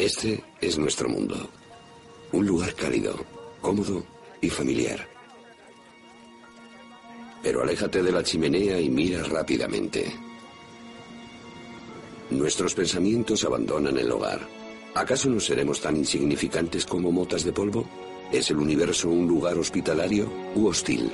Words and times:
Este 0.00 0.42
es 0.62 0.78
nuestro 0.78 1.10
mundo. 1.10 1.36
Un 2.32 2.46
lugar 2.46 2.74
cálido, 2.74 3.14
cómodo 3.60 4.02
y 4.40 4.48
familiar. 4.48 5.06
Pero 7.42 7.62
aléjate 7.62 8.02
de 8.02 8.10
la 8.10 8.22
chimenea 8.22 8.80
y 8.80 8.88
mira 8.88 9.22
rápidamente. 9.24 10.10
Nuestros 12.30 12.72
pensamientos 12.72 13.44
abandonan 13.44 13.98
el 13.98 14.10
hogar. 14.10 14.40
¿Acaso 14.94 15.28
no 15.28 15.38
seremos 15.38 15.82
tan 15.82 15.98
insignificantes 15.98 16.86
como 16.86 17.12
motas 17.12 17.44
de 17.44 17.52
polvo? 17.52 17.84
¿Es 18.32 18.50
el 18.50 18.56
universo 18.56 19.10
un 19.10 19.28
lugar 19.28 19.58
hospitalario 19.58 20.32
u 20.54 20.68
hostil? 20.68 21.10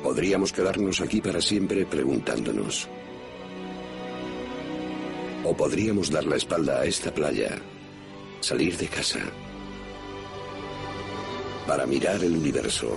Podríamos 0.00 0.52
quedarnos 0.52 1.00
aquí 1.00 1.20
para 1.20 1.40
siempre 1.40 1.86
preguntándonos. 1.86 2.88
O 5.44 5.54
podríamos 5.54 6.10
dar 6.10 6.24
la 6.24 6.36
espalda 6.36 6.80
a 6.80 6.84
esta 6.86 7.12
playa, 7.12 7.60
salir 8.40 8.78
de 8.78 8.88
casa, 8.88 9.20
para 11.66 11.86
mirar 11.86 12.24
el 12.24 12.34
universo, 12.34 12.96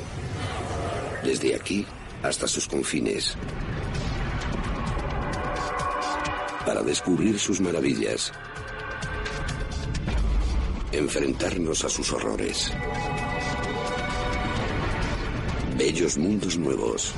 desde 1.24 1.56
aquí 1.56 1.86
hasta 2.24 2.48
sus 2.48 2.66
confines, 2.66 3.36
para 6.66 6.82
descubrir 6.84 7.38
sus 7.38 7.60
maravillas, 7.60 8.32
enfrentarnos 10.94 11.84
a 11.84 11.90
sus 11.90 12.14
horrores. 12.14 12.72
Bellos 15.78 16.18
mundos 16.18 16.58
nuevos. 16.58 17.14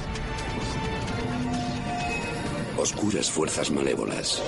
Oscuras 2.80 3.30
fuerzas 3.30 3.70
malévolas. 3.72 4.42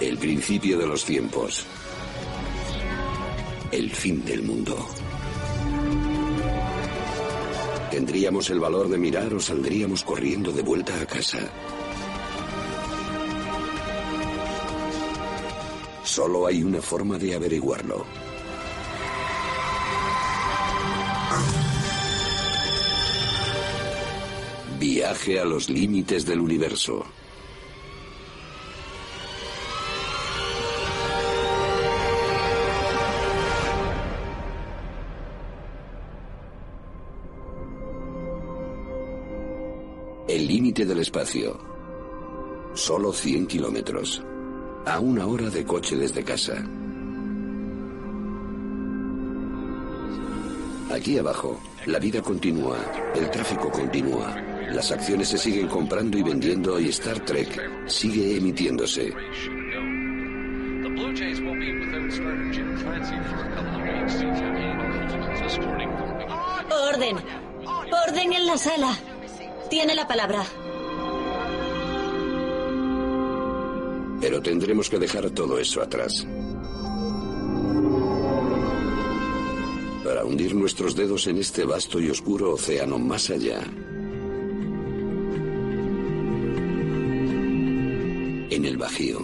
El 0.00 0.18
principio 0.18 0.76
de 0.76 0.86
los 0.88 1.04
tiempos. 1.04 1.64
El 3.70 3.90
fin 3.92 4.24
del 4.24 4.42
mundo. 4.42 4.76
¿Tendríamos 7.92 8.50
el 8.50 8.58
valor 8.58 8.88
de 8.88 8.98
mirar 8.98 9.32
o 9.32 9.38
saldríamos 9.38 10.02
corriendo 10.02 10.50
de 10.50 10.62
vuelta 10.62 11.00
a 11.00 11.06
casa? 11.06 11.48
Solo 16.02 16.48
hay 16.48 16.64
una 16.64 16.82
forma 16.82 17.18
de 17.18 17.36
averiguarlo. 17.36 18.23
Viaje 24.94 25.40
a 25.40 25.44
los 25.44 25.68
límites 25.68 26.24
del 26.24 26.38
universo. 26.38 27.04
El 40.28 40.46
límite 40.46 40.86
del 40.86 41.00
espacio. 41.00 41.58
Solo 42.74 43.12
100 43.12 43.48
kilómetros. 43.48 44.22
A 44.86 45.00
una 45.00 45.26
hora 45.26 45.50
de 45.50 45.64
coche 45.64 45.96
desde 45.96 46.22
casa. 46.22 46.64
Aquí 50.92 51.18
abajo, 51.18 51.58
la 51.86 51.98
vida 51.98 52.22
continúa, 52.22 52.78
el 53.16 53.28
tráfico 53.28 53.68
continúa, 53.68 54.53
las 54.72 54.90
acciones 54.90 55.28
se 55.28 55.38
siguen 55.38 55.68
comprando 55.68 56.18
y 56.18 56.22
vendiendo 56.22 56.78
y 56.80 56.88
Star 56.88 57.20
Trek 57.20 57.48
sigue 57.86 58.36
emitiéndose. 58.36 59.12
Orden. 66.90 67.16
Orden 68.08 68.32
en 68.32 68.46
la 68.46 68.56
sala. 68.56 68.98
Tiene 69.70 69.94
la 69.94 70.06
palabra. 70.06 70.44
Pero 74.20 74.40
tendremos 74.40 74.88
que 74.88 74.98
dejar 74.98 75.30
todo 75.30 75.58
eso 75.58 75.82
atrás. 75.82 76.26
Para 80.04 80.24
hundir 80.24 80.54
nuestros 80.54 80.94
dedos 80.94 81.26
en 81.26 81.38
este 81.38 81.64
vasto 81.64 82.00
y 82.00 82.10
oscuro 82.10 82.52
océano 82.54 82.98
más 82.98 83.30
allá. 83.30 83.62
En 88.64 88.70
el 88.70 88.78
Bajío. 88.78 89.20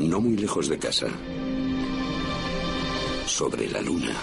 No 0.00 0.20
muy 0.20 0.36
lejos 0.36 0.68
de 0.68 0.78
casa. 0.78 1.06
Sobre 3.24 3.70
la 3.70 3.80
luna. 3.80 4.14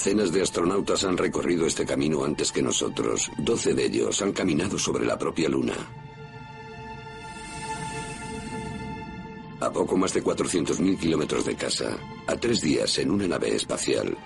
Docenas 0.00 0.32
de 0.32 0.40
astronautas 0.40 1.04
han 1.04 1.18
recorrido 1.18 1.66
este 1.66 1.84
camino 1.84 2.24
antes 2.24 2.50
que 2.50 2.62
nosotros. 2.62 3.30
Doce 3.36 3.74
de 3.74 3.84
ellos 3.84 4.22
han 4.22 4.32
caminado 4.32 4.78
sobre 4.78 5.04
la 5.04 5.18
propia 5.18 5.46
Luna. 5.46 5.74
A 9.60 9.70
poco 9.70 9.98
más 9.98 10.14
de 10.14 10.24
400.000 10.24 10.98
kilómetros 10.98 11.44
de 11.44 11.54
casa, 11.54 11.98
a 12.26 12.34
tres 12.34 12.62
días 12.62 12.96
en 12.96 13.10
una 13.10 13.28
nave 13.28 13.54
espacial. 13.54 14.16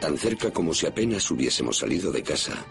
Tan 0.00 0.16
cerca 0.16 0.52
como 0.52 0.72
si 0.72 0.86
apenas 0.86 1.28
hubiésemos 1.28 1.78
salido 1.78 2.12
de 2.12 2.22
casa. 2.22 2.64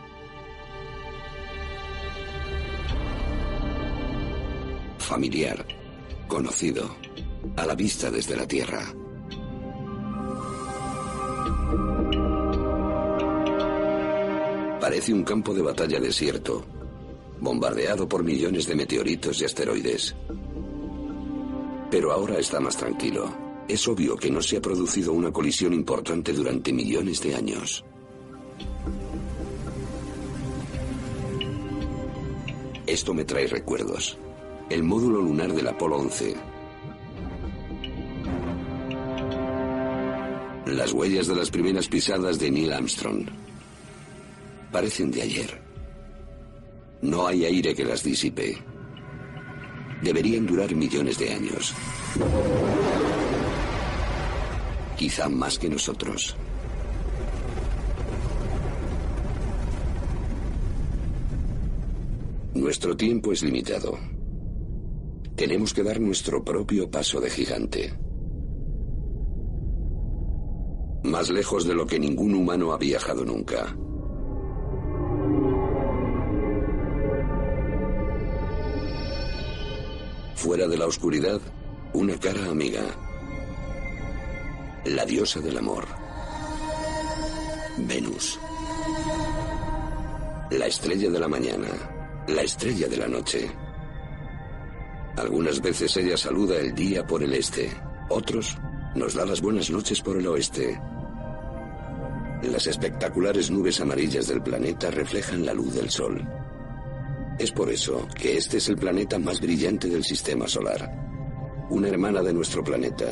Familiar, 5.00 5.68
conocido, 6.30 6.96
a 7.58 7.66
la 7.66 7.76
vista 7.76 8.10
desde 8.10 8.38
la 8.38 8.48
Tierra. 8.48 9.01
Parece 14.92 15.14
un 15.14 15.24
campo 15.24 15.54
de 15.54 15.62
batalla 15.62 16.02
desierto, 16.02 16.66
bombardeado 17.40 18.10
por 18.10 18.26
millones 18.26 18.68
de 18.68 18.76
meteoritos 18.76 19.40
y 19.40 19.46
asteroides. 19.46 20.14
Pero 21.90 22.12
ahora 22.12 22.38
está 22.38 22.60
más 22.60 22.76
tranquilo. 22.76 23.34
Es 23.70 23.88
obvio 23.88 24.18
que 24.18 24.30
no 24.30 24.42
se 24.42 24.58
ha 24.58 24.62
producido 24.62 25.14
una 25.14 25.32
colisión 25.32 25.72
importante 25.72 26.34
durante 26.34 26.74
millones 26.74 27.22
de 27.22 27.36
años. 27.36 27.86
Esto 32.86 33.14
me 33.14 33.24
trae 33.24 33.48
recuerdos. 33.48 34.18
El 34.70 34.84
módulo 34.84 35.22
lunar 35.22 35.54
del 35.54 35.70
Apolo 35.70 36.00
11. 36.00 36.36
Las 40.66 40.92
huellas 40.92 41.28
de 41.28 41.36
las 41.38 41.50
primeras 41.50 41.88
pisadas 41.88 42.38
de 42.40 42.52
Neil 42.52 42.74
Armstrong. 42.74 43.51
Parecen 44.72 45.12
de 45.12 45.22
ayer. 45.22 45.62
No 47.02 47.28
hay 47.28 47.46
aire 47.46 47.76
que 47.76 47.84
las 47.84 48.04
disipe. 48.04 48.58
Deberían 50.02 50.46
durar 50.46 50.74
millones 50.74 51.18
de 51.18 51.34
años. 51.34 51.74
Quizá 54.98 55.28
más 55.28 55.60
que 55.60 55.70
nosotros. 55.70 56.36
Nuestro 62.54 62.96
tiempo 62.96 63.32
es 63.32 63.44
limitado. 63.44 63.98
Tenemos 65.36 65.74
que 65.74 65.84
dar 65.84 66.00
nuestro 66.00 66.44
propio 66.44 66.90
paso 66.90 67.20
de 67.20 67.30
gigante. 67.30 67.94
Más 71.04 71.30
lejos 71.30 71.66
de 71.66 71.74
lo 71.74 71.88
que 71.88 72.00
ningún 72.00 72.36
humano 72.36 72.72
ha 72.74 72.78
viajado 72.78 73.26
nunca. 73.26 73.76
Fuera 80.42 80.68
de 80.68 80.76
la 80.76 80.88
oscuridad, 80.88 81.40
una 81.94 82.18
cara 82.18 82.50
amiga. 82.50 82.82
La 84.86 85.06
diosa 85.06 85.40
del 85.40 85.56
amor. 85.56 85.86
Venus. 87.78 88.40
La 90.50 90.66
estrella 90.66 91.12
de 91.12 91.20
la 91.20 91.28
mañana. 91.28 91.68
La 92.28 92.42
estrella 92.42 92.88
de 92.88 92.98
la 92.98 93.08
noche. 93.08 93.52
Algunas 95.16 95.62
veces 95.62 95.96
ella 95.98 96.18
saluda 96.18 96.58
el 96.58 96.74
día 96.74 97.06
por 97.06 97.22
el 97.22 97.36
este, 97.36 97.70
otros 98.10 98.58
nos 98.96 99.14
da 99.14 99.28
las 99.28 99.42
buenas 99.42 99.70
noches 99.70 100.02
por 100.02 100.18
el 100.18 100.26
oeste. 100.26 100.82
Las 102.42 102.66
espectaculares 102.66 103.52
nubes 103.52 103.80
amarillas 103.80 104.28
del 104.28 104.42
planeta 104.42 104.90
reflejan 104.90 105.46
la 105.46 105.54
luz 105.54 105.76
del 105.76 105.92
Sol. 105.92 106.28
Es 107.42 107.52
por 107.52 107.72
eso 107.72 108.08
que 108.14 108.38
este 108.38 108.58
es 108.58 108.70
el 108.70 108.78
planeta 108.78 109.18
más 109.18 109.42
brillante 109.42 109.90
del 109.90 110.04
sistema 110.04 110.48
solar. 110.48 111.68
Una 111.72 111.88
hermana 111.88 112.22
de 112.22 112.32
nuestro 112.32 112.64
planeta, 112.64 113.08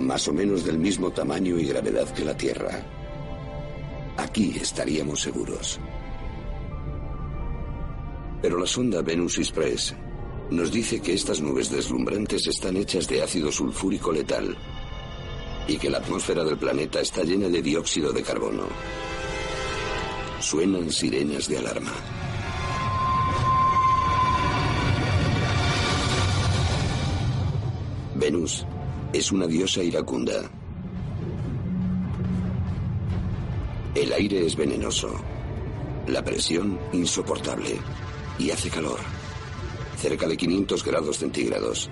más 0.00 0.26
o 0.26 0.32
menos 0.32 0.64
del 0.64 0.76
mismo 0.76 1.12
tamaño 1.12 1.56
y 1.56 1.66
gravedad 1.66 2.12
que 2.12 2.24
la 2.24 2.36
Tierra. 2.36 2.82
Aquí 4.16 4.56
estaríamos 4.60 5.20
seguros. 5.20 5.78
Pero 8.42 8.58
la 8.58 8.66
sonda 8.66 9.02
Venus 9.02 9.38
Express 9.38 9.94
nos 10.50 10.72
dice 10.72 11.00
que 11.00 11.14
estas 11.14 11.40
nubes 11.40 11.70
deslumbrantes 11.70 12.44
están 12.48 12.76
hechas 12.76 13.06
de 13.06 13.22
ácido 13.22 13.52
sulfúrico 13.52 14.10
letal 14.10 14.58
y 15.68 15.76
que 15.76 15.90
la 15.90 15.98
atmósfera 15.98 16.42
del 16.42 16.58
planeta 16.58 17.00
está 17.00 17.22
llena 17.22 17.48
de 17.48 17.62
dióxido 17.62 18.12
de 18.12 18.22
carbono. 18.24 18.64
Suenan 20.40 20.90
sirenas 20.90 21.46
de 21.46 21.58
alarma. 21.58 22.17
Venus 28.30 28.66
es 29.10 29.32
una 29.32 29.46
diosa 29.46 29.82
iracunda. 29.82 30.50
El 33.94 34.12
aire 34.12 34.44
es 34.44 34.54
venenoso, 34.54 35.08
la 36.08 36.22
presión 36.22 36.78
insoportable 36.92 37.78
y 38.38 38.50
hace 38.50 38.68
calor, 38.68 38.98
cerca 39.96 40.28
de 40.28 40.36
500 40.36 40.84
grados 40.84 41.16
centígrados. 41.16 41.88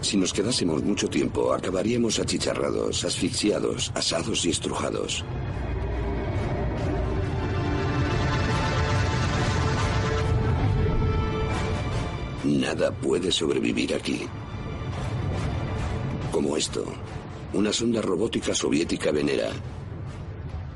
Si 0.00 0.16
nos 0.16 0.32
quedásemos 0.32 0.82
mucho 0.82 1.08
tiempo, 1.08 1.52
acabaríamos 1.52 2.18
achicharrados, 2.18 3.04
asfixiados, 3.04 3.92
asados 3.94 4.44
y 4.46 4.50
estrujados. 4.50 5.24
Nada 12.42 12.90
puede 12.90 13.30
sobrevivir 13.30 13.94
aquí. 13.94 14.28
Como 16.42 16.56
esto, 16.56 16.84
una 17.52 17.72
sonda 17.72 18.02
robótica 18.02 18.52
soviética 18.52 19.12
Venera. 19.12 19.50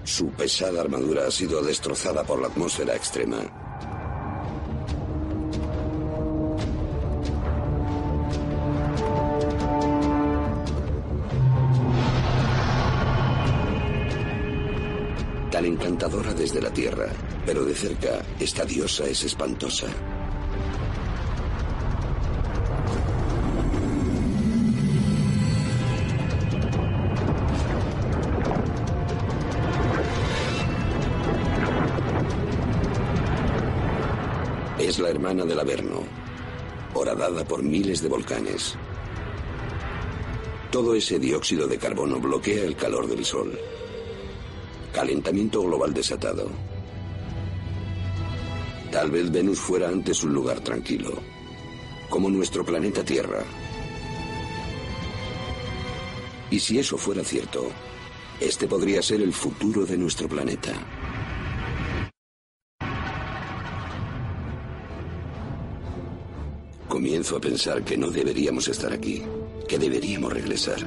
Su 0.04 0.28
pesada 0.28 0.80
armadura 0.80 1.26
ha 1.26 1.30
sido 1.32 1.60
destrozada 1.60 2.22
por 2.22 2.40
la 2.40 2.46
atmósfera 2.46 2.94
extrema. 2.94 3.38
Tan 15.50 15.64
encantadora 15.64 16.32
desde 16.32 16.62
la 16.62 16.70
Tierra, 16.70 17.08
pero 17.44 17.64
de 17.64 17.74
cerca, 17.74 18.24
esta 18.38 18.64
diosa 18.64 19.08
es 19.08 19.24
espantosa. 19.24 19.88
Del 35.34 35.58
Averno, 35.58 36.04
horadada 36.94 37.44
por 37.44 37.60
miles 37.60 38.00
de 38.00 38.08
volcanes. 38.08 38.76
Todo 40.70 40.94
ese 40.94 41.18
dióxido 41.18 41.66
de 41.66 41.78
carbono 41.78 42.20
bloquea 42.20 42.62
el 42.62 42.76
calor 42.76 43.08
del 43.08 43.24
Sol. 43.24 43.58
Calentamiento 44.92 45.62
global 45.62 45.92
desatado. 45.92 46.48
Tal 48.92 49.10
vez 49.10 49.32
Venus 49.32 49.58
fuera 49.58 49.88
antes 49.88 50.22
un 50.22 50.32
lugar 50.32 50.60
tranquilo, 50.60 51.14
como 52.08 52.30
nuestro 52.30 52.64
planeta 52.64 53.04
Tierra. 53.04 53.42
Y 56.52 56.60
si 56.60 56.78
eso 56.78 56.96
fuera 56.96 57.24
cierto, 57.24 57.68
este 58.38 58.68
podría 58.68 59.02
ser 59.02 59.20
el 59.22 59.32
futuro 59.32 59.84
de 59.84 59.98
nuestro 59.98 60.28
planeta. 60.28 60.72
Comienzo 66.96 67.36
a 67.36 67.40
pensar 67.42 67.84
que 67.84 67.94
no 67.94 68.08
deberíamos 68.08 68.68
estar 68.68 68.90
aquí, 68.90 69.22
que 69.68 69.78
deberíamos 69.78 70.32
regresar. 70.32 70.78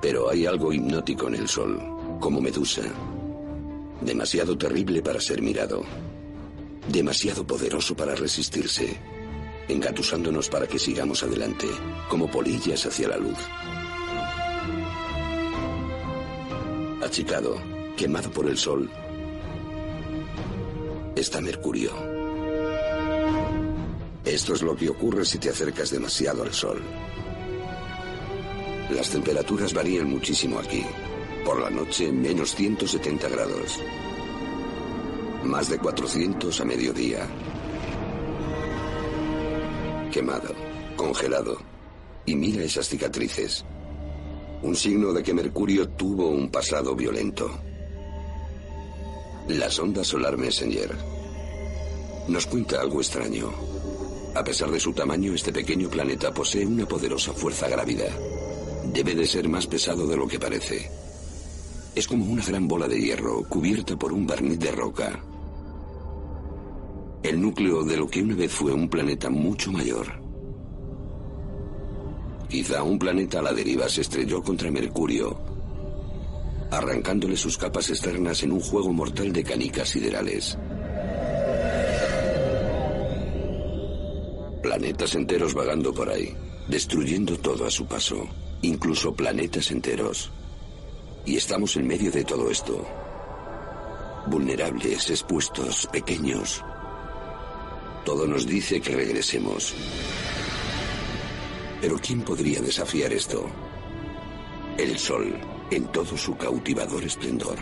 Pero 0.00 0.30
hay 0.30 0.46
algo 0.46 0.72
hipnótico 0.72 1.28
en 1.28 1.34
el 1.34 1.46
Sol, 1.46 1.78
como 2.18 2.40
Medusa. 2.40 2.80
Demasiado 4.00 4.56
terrible 4.56 5.02
para 5.02 5.20
ser 5.20 5.42
mirado. 5.42 5.82
Demasiado 6.88 7.46
poderoso 7.46 7.94
para 7.94 8.14
resistirse. 8.14 8.96
Engatusándonos 9.68 10.48
para 10.48 10.66
que 10.66 10.78
sigamos 10.78 11.22
adelante, 11.22 11.66
como 12.08 12.30
polillas 12.30 12.86
hacia 12.86 13.08
la 13.08 13.18
luz. 13.18 13.38
Achicado, 17.02 17.56
quemado 17.94 18.30
por 18.30 18.48
el 18.48 18.56
sol, 18.56 18.90
está 21.14 21.42
Mercurio. 21.42 22.19
Esto 24.24 24.54
es 24.54 24.62
lo 24.62 24.76
que 24.76 24.88
ocurre 24.88 25.24
si 25.24 25.38
te 25.38 25.50
acercas 25.50 25.90
demasiado 25.90 26.42
al 26.42 26.52
sol. 26.52 26.82
Las 28.90 29.10
temperaturas 29.10 29.72
varían 29.72 30.10
muchísimo 30.10 30.58
aquí. 30.58 30.84
Por 31.44 31.60
la 31.60 31.70
noche, 31.70 32.12
menos 32.12 32.54
170 32.54 33.28
grados. 33.28 33.78
Más 35.44 35.70
de 35.70 35.78
400 35.78 36.60
a 36.60 36.64
mediodía. 36.64 37.26
Quemado, 40.12 40.54
congelado. 40.96 41.56
Y 42.26 42.36
mira 42.36 42.62
esas 42.62 42.88
cicatrices. 42.88 43.64
Un 44.62 44.76
signo 44.76 45.12
de 45.12 45.22
que 45.22 45.32
Mercurio 45.32 45.88
tuvo 45.88 46.28
un 46.28 46.50
pasado 46.50 46.94
violento. 46.94 47.48
La 49.48 49.70
sonda 49.70 50.04
Solar 50.04 50.36
Messenger 50.36 50.94
nos 52.28 52.46
cuenta 52.46 52.80
algo 52.80 53.00
extraño. 53.00 53.69
A 54.34 54.44
pesar 54.44 54.70
de 54.70 54.78
su 54.78 54.92
tamaño, 54.92 55.34
este 55.34 55.52
pequeño 55.52 55.88
planeta 55.88 56.32
posee 56.32 56.64
una 56.64 56.86
poderosa 56.86 57.32
fuerza 57.32 57.68
grávida. 57.68 58.06
Debe 58.92 59.14
de 59.14 59.26
ser 59.26 59.48
más 59.48 59.66
pesado 59.66 60.06
de 60.06 60.16
lo 60.16 60.28
que 60.28 60.38
parece. 60.38 60.88
Es 61.94 62.06
como 62.06 62.24
una 62.24 62.44
gran 62.44 62.68
bola 62.68 62.86
de 62.86 63.00
hierro 63.00 63.42
cubierta 63.48 63.96
por 63.96 64.12
un 64.12 64.26
barniz 64.26 64.58
de 64.58 64.70
roca. 64.70 65.20
El 67.22 67.40
núcleo 67.40 67.82
de 67.82 67.96
lo 67.96 68.08
que 68.08 68.22
una 68.22 68.36
vez 68.36 68.52
fue 68.52 68.72
un 68.72 68.88
planeta 68.88 69.28
mucho 69.30 69.72
mayor. 69.72 70.06
Quizá 72.48 72.82
un 72.82 72.98
planeta 72.98 73.40
a 73.40 73.42
la 73.42 73.52
deriva 73.52 73.88
se 73.88 74.00
estrelló 74.00 74.42
contra 74.42 74.70
Mercurio, 74.70 75.38
arrancándole 76.70 77.36
sus 77.36 77.58
capas 77.58 77.90
externas 77.90 78.42
en 78.44 78.52
un 78.52 78.60
juego 78.60 78.92
mortal 78.92 79.32
de 79.32 79.44
canicas 79.44 79.88
siderales. 79.88 80.56
Planetas 84.70 85.16
enteros 85.16 85.52
vagando 85.52 85.92
por 85.92 86.08
ahí, 86.08 86.32
destruyendo 86.68 87.36
todo 87.36 87.66
a 87.66 87.70
su 87.72 87.86
paso, 87.86 88.28
incluso 88.62 89.12
planetas 89.12 89.72
enteros. 89.72 90.30
Y 91.26 91.36
estamos 91.36 91.74
en 91.74 91.88
medio 91.88 92.12
de 92.12 92.22
todo 92.22 92.48
esto. 92.48 92.86
Vulnerables, 94.28 95.10
expuestos, 95.10 95.88
pequeños. 95.90 96.64
Todo 98.04 98.28
nos 98.28 98.46
dice 98.46 98.80
que 98.80 98.94
regresemos. 98.94 99.74
Pero 101.80 101.96
¿quién 101.98 102.22
podría 102.22 102.60
desafiar 102.60 103.12
esto? 103.12 103.44
El 104.78 104.96
sol, 105.00 105.36
en 105.72 105.84
todo 105.90 106.16
su 106.16 106.36
cautivador 106.36 107.02
esplendor. 107.02 107.58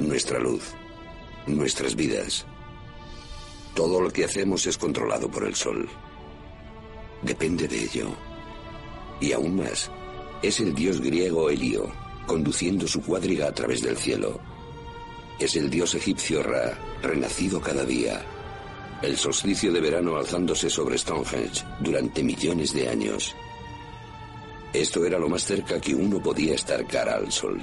Nuestra 0.00 0.40
luz, 0.40 0.74
nuestras 1.46 1.94
vidas. 1.94 2.44
Todo 3.76 4.00
lo 4.00 4.10
que 4.10 4.24
hacemos 4.24 4.66
es 4.66 4.78
controlado 4.78 5.30
por 5.30 5.44
el 5.44 5.54
sol. 5.54 5.86
Depende 7.20 7.68
de 7.68 7.84
ello. 7.84 8.08
Y 9.20 9.32
aún 9.32 9.56
más, 9.56 9.90
es 10.42 10.60
el 10.60 10.74
dios 10.74 10.98
griego 10.98 11.50
Helio, 11.50 11.92
conduciendo 12.26 12.88
su 12.88 13.02
cuadriga 13.02 13.48
a 13.48 13.52
través 13.52 13.82
del 13.82 13.98
cielo. 13.98 14.40
Es 15.38 15.56
el 15.56 15.68
dios 15.68 15.94
egipcio 15.94 16.42
Ra, 16.42 16.78
renacido 17.02 17.60
cada 17.60 17.84
día. 17.84 18.24
El 19.02 19.14
solsticio 19.18 19.70
de 19.70 19.80
verano 19.82 20.16
alzándose 20.16 20.70
sobre 20.70 20.96
Stonehenge 20.96 21.62
durante 21.78 22.24
millones 22.24 22.72
de 22.72 22.88
años. 22.88 23.36
Esto 24.72 25.04
era 25.04 25.18
lo 25.18 25.28
más 25.28 25.44
cerca 25.44 25.78
que 25.78 25.94
uno 25.94 26.18
podía 26.22 26.54
estar 26.54 26.86
cara 26.86 27.16
al 27.16 27.30
sol. 27.30 27.62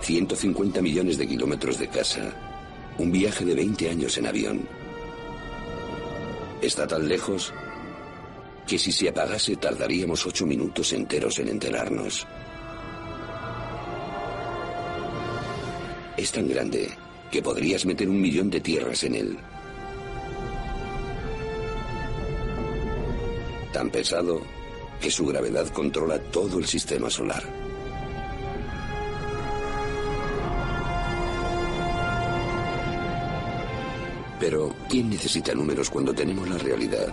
150 0.00 0.82
millones 0.82 1.18
de 1.18 1.26
kilómetros 1.26 1.78
de 1.78 1.88
casa, 1.88 2.34
Un 2.98 3.12
viaje 3.12 3.44
de 3.44 3.54
20 3.54 3.88
años 3.88 4.18
en 4.18 4.26
avión. 4.26 4.68
Está 6.60 6.86
tan 6.86 7.08
lejos 7.08 7.54
que 8.66 8.78
si 8.78 8.92
se 8.92 9.08
apagase 9.08 9.56
tardaríamos 9.56 10.26
ocho 10.26 10.44
minutos 10.44 10.92
enteros 10.92 11.38
en 11.38 11.48
enterarnos. 11.48 12.26
Es 16.16 16.30
tan 16.32 16.46
grande 16.48 16.90
que 17.30 17.40
podrías 17.40 17.86
meter 17.86 18.08
un 18.08 18.20
millón 18.20 18.50
de 18.50 18.60
tierras 18.60 19.02
en 19.04 19.14
él. 19.14 19.38
Tan 23.72 23.88
pesado 23.88 24.42
que 25.00 25.10
su 25.10 25.24
gravedad 25.24 25.68
controla 25.68 26.18
todo 26.18 26.58
el 26.58 26.66
sistema 26.66 27.08
solar. 27.08 27.69
¿Quién 34.90 35.08
necesita 35.08 35.54
números 35.54 35.88
cuando 35.88 36.12
tenemos 36.12 36.48
la 36.48 36.58
realidad? 36.58 37.06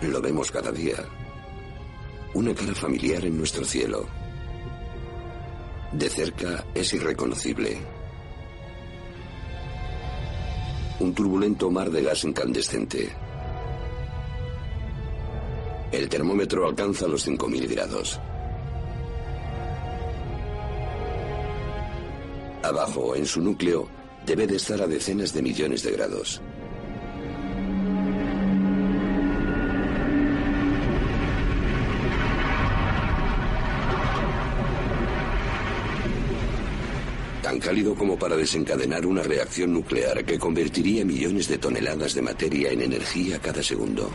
Lo 0.00 0.22
vemos 0.22 0.50
cada 0.50 0.72
día. 0.72 0.96
Una 2.32 2.54
cara 2.54 2.74
familiar 2.74 3.22
en 3.26 3.36
nuestro 3.36 3.62
cielo. 3.64 4.06
De 5.92 6.08
cerca 6.08 6.64
es 6.74 6.94
irreconocible. 6.94 7.78
Un 11.00 11.14
turbulento 11.14 11.70
mar 11.70 11.90
de 11.90 12.02
gas 12.04 12.24
incandescente. 12.24 13.10
El 15.92 16.08
termómetro 16.08 16.66
alcanza 16.66 17.06
los 17.06 17.28
5.000 17.28 17.68
grados. 17.68 18.18
Abajo, 22.66 23.14
en 23.14 23.26
su 23.26 23.40
núcleo, 23.40 23.88
debe 24.26 24.44
de 24.44 24.56
estar 24.56 24.82
a 24.82 24.88
decenas 24.88 25.32
de 25.32 25.40
millones 25.40 25.84
de 25.84 25.92
grados. 25.92 26.42
Tan 37.40 37.60
cálido 37.60 37.94
como 37.94 38.18
para 38.18 38.36
desencadenar 38.36 39.06
una 39.06 39.22
reacción 39.22 39.72
nuclear 39.72 40.24
que 40.24 40.36
convertiría 40.36 41.04
millones 41.04 41.46
de 41.46 41.58
toneladas 41.58 42.14
de 42.14 42.22
materia 42.22 42.72
en 42.72 42.82
energía 42.82 43.38
cada 43.38 43.62
segundo. 43.62 44.10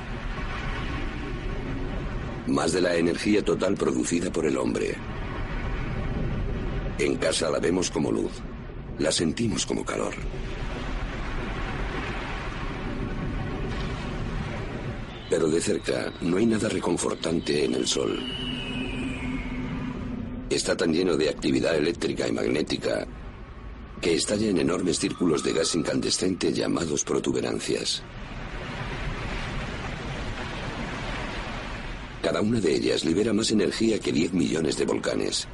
Más 2.47 2.73
de 2.73 2.81
la 2.81 2.95
energía 2.95 3.45
total 3.45 3.75
producida 3.75 4.29
por 4.29 4.45
el 4.45 4.57
hombre. 4.57 4.97
En 7.01 7.15
casa 7.15 7.49
la 7.49 7.57
vemos 7.57 7.89
como 7.89 8.11
luz, 8.11 8.31
la 8.99 9.11
sentimos 9.11 9.65
como 9.65 9.83
calor. 9.83 10.13
Pero 15.27 15.47
de 15.47 15.59
cerca 15.59 16.13
no 16.21 16.37
hay 16.37 16.45
nada 16.45 16.69
reconfortante 16.69 17.65
en 17.65 17.73
el 17.73 17.87
Sol. 17.87 18.19
Está 20.47 20.77
tan 20.77 20.93
lleno 20.93 21.17
de 21.17 21.29
actividad 21.29 21.75
eléctrica 21.75 22.27
y 22.27 22.33
magnética 22.33 23.07
que 23.99 24.13
estalla 24.13 24.51
en 24.51 24.59
enormes 24.59 24.99
círculos 24.99 25.43
de 25.43 25.53
gas 25.53 25.73
incandescente 25.73 26.53
llamados 26.53 27.03
protuberancias. 27.03 28.03
Cada 32.21 32.41
una 32.41 32.59
de 32.59 32.75
ellas 32.75 33.03
libera 33.03 33.33
más 33.33 33.49
energía 33.49 33.97
que 33.97 34.11
10 34.11 34.33
millones 34.33 34.77
de 34.77 34.85
volcanes. 34.85 35.47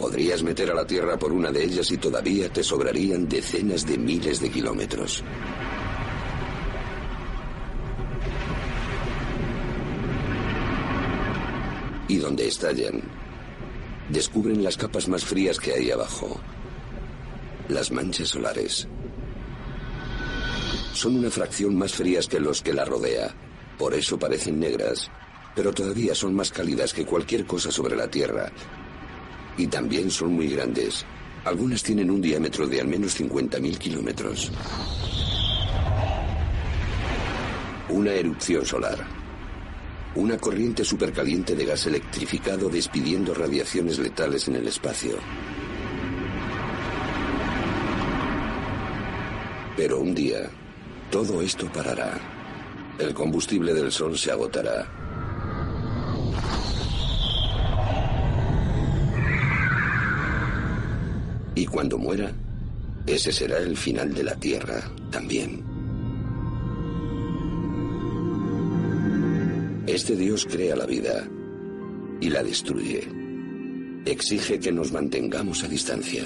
Podrías 0.00 0.42
meter 0.42 0.70
a 0.70 0.74
la 0.74 0.86
Tierra 0.86 1.18
por 1.18 1.30
una 1.30 1.52
de 1.52 1.62
ellas 1.62 1.90
y 1.90 1.98
todavía 1.98 2.50
te 2.50 2.64
sobrarían 2.64 3.28
decenas 3.28 3.84
de 3.84 3.98
miles 3.98 4.40
de 4.40 4.50
kilómetros. 4.50 5.22
Y 12.08 12.16
donde 12.16 12.48
estallan, 12.48 13.02
descubren 14.08 14.64
las 14.64 14.78
capas 14.78 15.06
más 15.06 15.22
frías 15.22 15.60
que 15.60 15.74
hay 15.74 15.90
abajo. 15.90 16.40
Las 17.68 17.92
manchas 17.92 18.30
solares. 18.30 18.88
Son 20.94 21.16
una 21.16 21.28
fracción 21.28 21.76
más 21.76 21.92
frías 21.92 22.26
que 22.26 22.40
los 22.40 22.62
que 22.62 22.72
la 22.72 22.86
rodea. 22.86 23.34
Por 23.76 23.92
eso 23.92 24.18
parecen 24.18 24.60
negras, 24.60 25.10
pero 25.54 25.74
todavía 25.74 26.14
son 26.14 26.34
más 26.34 26.50
cálidas 26.50 26.94
que 26.94 27.04
cualquier 27.04 27.44
cosa 27.44 27.70
sobre 27.70 27.96
la 27.96 28.10
Tierra 28.10 28.50
y 29.56 29.66
también 29.66 30.10
son 30.10 30.34
muy 30.34 30.48
grandes. 30.48 31.04
Algunas 31.44 31.82
tienen 31.82 32.10
un 32.10 32.20
diámetro 32.20 32.66
de 32.66 32.80
al 32.80 32.88
menos 32.88 33.18
50.000 33.18 33.78
kilómetros. 33.78 34.52
Una 37.88 38.12
erupción 38.12 38.64
solar. 38.64 38.98
Una 40.14 40.36
corriente 40.36 40.84
supercaliente 40.84 41.54
de 41.54 41.64
gas 41.64 41.86
electrificado 41.86 42.68
despidiendo 42.68 43.32
radiaciones 43.32 43.98
letales 43.98 44.48
en 44.48 44.56
el 44.56 44.68
espacio. 44.68 45.16
Pero 49.76 50.00
un 50.00 50.14
día, 50.14 50.50
todo 51.10 51.40
esto 51.40 51.70
parará. 51.72 52.18
El 52.98 53.14
combustible 53.14 53.72
del 53.72 53.90
Sol 53.90 54.18
se 54.18 54.30
agotará 54.30 54.99
Y 61.60 61.66
cuando 61.66 61.98
muera, 61.98 62.32
ese 63.06 63.30
será 63.32 63.58
el 63.58 63.76
final 63.76 64.14
de 64.14 64.24
la 64.24 64.34
Tierra 64.34 64.82
también. 65.10 65.62
Este 69.86 70.16
Dios 70.16 70.46
crea 70.46 70.74
la 70.74 70.86
vida 70.86 71.28
y 72.18 72.30
la 72.30 72.42
destruye. 72.42 73.06
Exige 74.06 74.58
que 74.58 74.72
nos 74.72 74.90
mantengamos 74.90 75.62
a 75.62 75.68
distancia. 75.68 76.22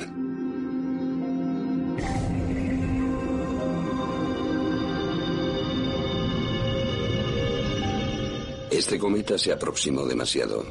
Este 8.70 9.00
cometa 9.00 9.36
se 9.36 9.50
aproximó 9.50 10.06
demasiado. 10.06 10.64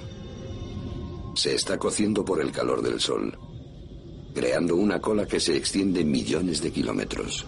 Se 1.36 1.54
está 1.54 1.78
cociendo 1.78 2.24
por 2.24 2.40
el 2.40 2.54
calor 2.54 2.82
del 2.82 3.02
Sol 3.02 3.33
creando 4.34 4.76
una 4.76 5.00
cola 5.00 5.28
que 5.28 5.40
se 5.40 5.56
extiende 5.56 6.04
millones 6.04 6.62
de 6.62 6.72
kilómetros. 6.72 7.46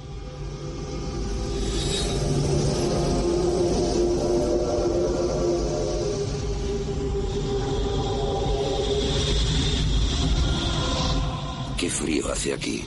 Qué 11.78 11.90
frío 11.90 12.32
hace 12.32 12.54
aquí. 12.54 12.84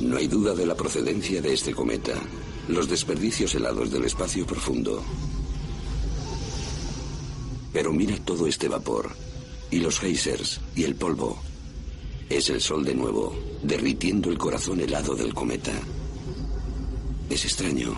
No 0.00 0.16
hay 0.16 0.28
duda 0.28 0.54
de 0.54 0.66
la 0.66 0.74
procedencia 0.74 1.40
de 1.42 1.52
este 1.52 1.74
cometa. 1.74 2.12
Los 2.68 2.88
desperdicios 2.88 3.54
helados 3.54 3.90
del 3.90 4.04
espacio 4.04 4.46
profundo. 4.46 5.02
Pero 7.72 7.92
mira 7.92 8.16
todo 8.24 8.46
este 8.46 8.68
vapor. 8.68 9.10
Y 9.70 9.80
los 9.80 9.98
geysers 9.98 10.60
y 10.76 10.84
el 10.84 10.94
polvo. 10.94 11.43
Es 12.34 12.50
el 12.50 12.60
sol 12.60 12.84
de 12.84 12.96
nuevo, 12.96 13.32
derritiendo 13.62 14.28
el 14.28 14.36
corazón 14.36 14.80
helado 14.80 15.14
del 15.14 15.32
cometa. 15.32 15.70
Es 17.30 17.44
extraño. 17.44 17.94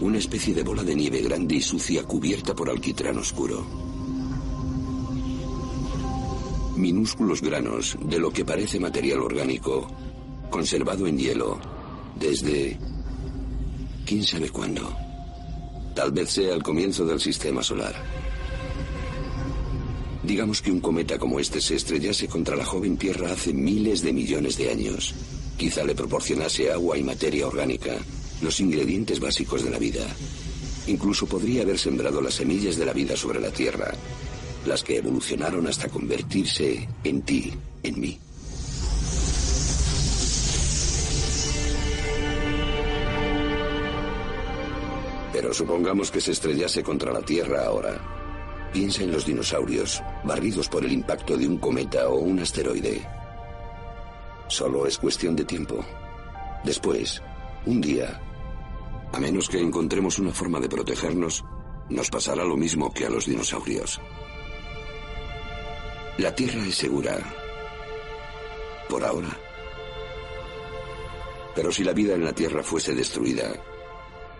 Una 0.00 0.16
especie 0.16 0.54
de 0.54 0.62
bola 0.62 0.82
de 0.82 0.94
nieve 0.94 1.20
grande 1.20 1.56
y 1.56 1.60
sucia 1.60 2.02
cubierta 2.02 2.54
por 2.54 2.70
alquitrán 2.70 3.18
oscuro. 3.18 3.66
Minúsculos 6.74 7.42
granos 7.42 7.98
de 8.00 8.18
lo 8.18 8.30
que 8.30 8.46
parece 8.46 8.80
material 8.80 9.20
orgánico, 9.20 9.86
conservado 10.48 11.06
en 11.06 11.18
hielo, 11.18 11.60
desde... 12.18 12.78
quién 14.06 14.24
sabe 14.24 14.48
cuándo. 14.48 14.90
Tal 15.94 16.12
vez 16.12 16.30
sea 16.30 16.54
el 16.54 16.62
comienzo 16.62 17.04
del 17.04 17.20
sistema 17.20 17.62
solar. 17.62 17.94
Digamos 20.26 20.60
que 20.60 20.72
un 20.72 20.80
cometa 20.80 21.18
como 21.18 21.38
este 21.38 21.60
se 21.60 21.76
estrellase 21.76 22.26
contra 22.26 22.56
la 22.56 22.64
joven 22.64 22.96
Tierra 22.96 23.30
hace 23.30 23.52
miles 23.52 24.02
de 24.02 24.12
millones 24.12 24.58
de 24.58 24.70
años. 24.70 25.14
Quizá 25.56 25.84
le 25.84 25.94
proporcionase 25.94 26.72
agua 26.72 26.98
y 26.98 27.04
materia 27.04 27.46
orgánica, 27.46 27.94
los 28.42 28.58
ingredientes 28.58 29.20
básicos 29.20 29.62
de 29.62 29.70
la 29.70 29.78
vida. 29.78 30.04
Incluso 30.88 31.26
podría 31.26 31.62
haber 31.62 31.78
sembrado 31.78 32.20
las 32.20 32.34
semillas 32.34 32.76
de 32.76 32.84
la 32.84 32.92
vida 32.92 33.16
sobre 33.16 33.38
la 33.38 33.52
Tierra, 33.52 33.92
las 34.66 34.82
que 34.82 34.96
evolucionaron 34.96 35.68
hasta 35.68 35.88
convertirse 35.88 36.88
en 37.04 37.22
ti, 37.22 37.52
en 37.84 38.00
mí. 38.00 38.18
Pero 45.32 45.54
supongamos 45.54 46.10
que 46.10 46.20
se 46.20 46.32
estrellase 46.32 46.82
contra 46.82 47.12
la 47.12 47.22
Tierra 47.22 47.64
ahora. 47.66 48.15
Piensa 48.76 49.04
en 49.04 49.10
los 49.10 49.24
dinosaurios, 49.24 50.02
barridos 50.22 50.68
por 50.68 50.84
el 50.84 50.92
impacto 50.92 51.34
de 51.34 51.48
un 51.48 51.56
cometa 51.56 52.10
o 52.10 52.16
un 52.16 52.40
asteroide. 52.40 53.08
Solo 54.48 54.84
es 54.84 54.98
cuestión 54.98 55.34
de 55.34 55.46
tiempo. 55.46 55.82
Después, 56.62 57.22
un 57.64 57.80
día, 57.80 58.20
a 59.14 59.18
menos 59.18 59.48
que 59.48 59.58
encontremos 59.58 60.18
una 60.18 60.30
forma 60.30 60.60
de 60.60 60.68
protegernos, 60.68 61.42
nos 61.88 62.10
pasará 62.10 62.44
lo 62.44 62.54
mismo 62.54 62.92
que 62.92 63.06
a 63.06 63.08
los 63.08 63.24
dinosaurios. 63.24 63.98
La 66.18 66.34
Tierra 66.34 66.62
es 66.66 66.74
segura. 66.74 67.16
Por 68.90 69.02
ahora. 69.02 69.34
Pero 71.54 71.72
si 71.72 71.82
la 71.82 71.94
vida 71.94 72.14
en 72.14 72.24
la 72.26 72.34
Tierra 72.34 72.62
fuese 72.62 72.94
destruida, 72.94 73.54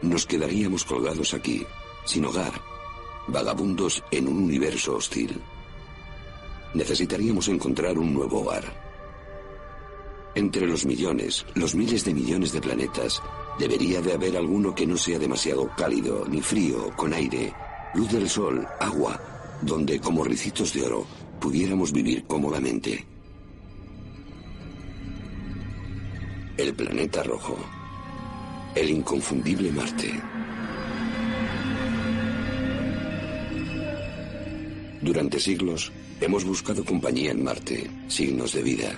nos 0.03 0.27
quedaríamos 0.27 0.85
colgados 0.85 1.33
aquí, 1.33 1.67
sin 2.05 2.27
hogar, 2.27 2.76
vagabundos 3.29 4.03
en 4.11 4.29
un 4.29 4.45
universo 4.45 4.97
hostil. 4.97 5.41
Necesitaríamos 6.75 7.49
encontrar 7.49 7.99
un 7.99 8.13
nuevo 8.13 8.41
hogar. 8.41 8.65
Entre 10.35 10.67
los 10.67 10.85
millones, 10.85 11.47
los 11.55 11.75
miles 11.75 12.05
de 12.05 12.13
millones 12.13 12.53
de 12.53 12.61
planetas, 12.61 13.23
debería 13.59 14.03
de 14.03 14.13
haber 14.13 14.37
alguno 14.37 14.75
que 14.75 14.87
no 14.87 14.97
sea 14.97 15.19
demasiado 15.19 15.71
cálido, 15.77 16.27
ni 16.29 16.43
frío, 16.43 16.91
con 16.95 17.15
aire, 17.15 17.55
luz 17.95 18.13
del 18.13 18.29
sol, 18.29 18.67
agua, 18.79 19.19
donde 19.63 19.99
como 19.99 20.25
ricitos 20.25 20.75
de 20.75 20.83
oro 20.83 21.07
pudiéramos 21.41 21.93
vivir 21.93 22.25
cómodamente. 22.27 23.07
El 26.59 26.75
planeta 26.75 27.23
rojo. 27.23 27.57
El 28.75 28.91
inconfundible 28.91 29.71
Marte. 29.73 30.36
Durante 35.07 35.39
siglos 35.39 35.93
hemos 36.21 36.45
buscado 36.45 36.85
compañía 36.85 37.31
en 37.31 37.45
Marte, 37.45 37.89
signos 38.09 38.53
de 38.53 38.63
vida. 38.65 38.91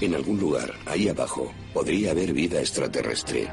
En 0.00 0.16
algún 0.16 0.40
lugar, 0.40 0.74
ahí 0.86 1.08
abajo, 1.08 1.52
podría 1.72 2.10
haber 2.10 2.32
vida 2.32 2.58
extraterrestre. 2.58 3.48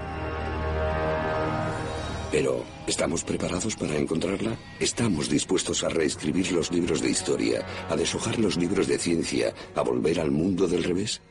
Pero, 2.32 2.64
¿estamos 2.88 3.24
preparados 3.24 3.76
para 3.76 3.96
encontrarla? 3.96 4.58
¿Estamos 4.80 5.30
dispuestos 5.30 5.84
a 5.84 5.90
reescribir 5.90 6.52
los 6.52 6.72
libros 6.72 7.04
de 7.04 7.12
historia, 7.12 7.64
a 7.88 7.96
deshojar 7.96 8.40
los 8.40 8.58
libros 8.58 8.88
de 8.88 8.98
ciencia, 8.98 9.54
a 9.76 9.84
volver 9.84 10.20
al 10.20 10.32
mundo 10.32 10.68
del 10.68 10.84
revés? 10.84 11.22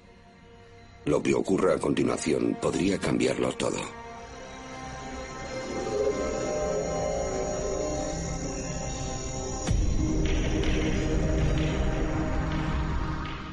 Lo 1.06 1.22
que 1.22 1.34
ocurra 1.34 1.74
a 1.74 1.78
continuación 1.78 2.56
podría 2.60 2.98
cambiarlo 2.98 3.52
todo. 3.52 3.76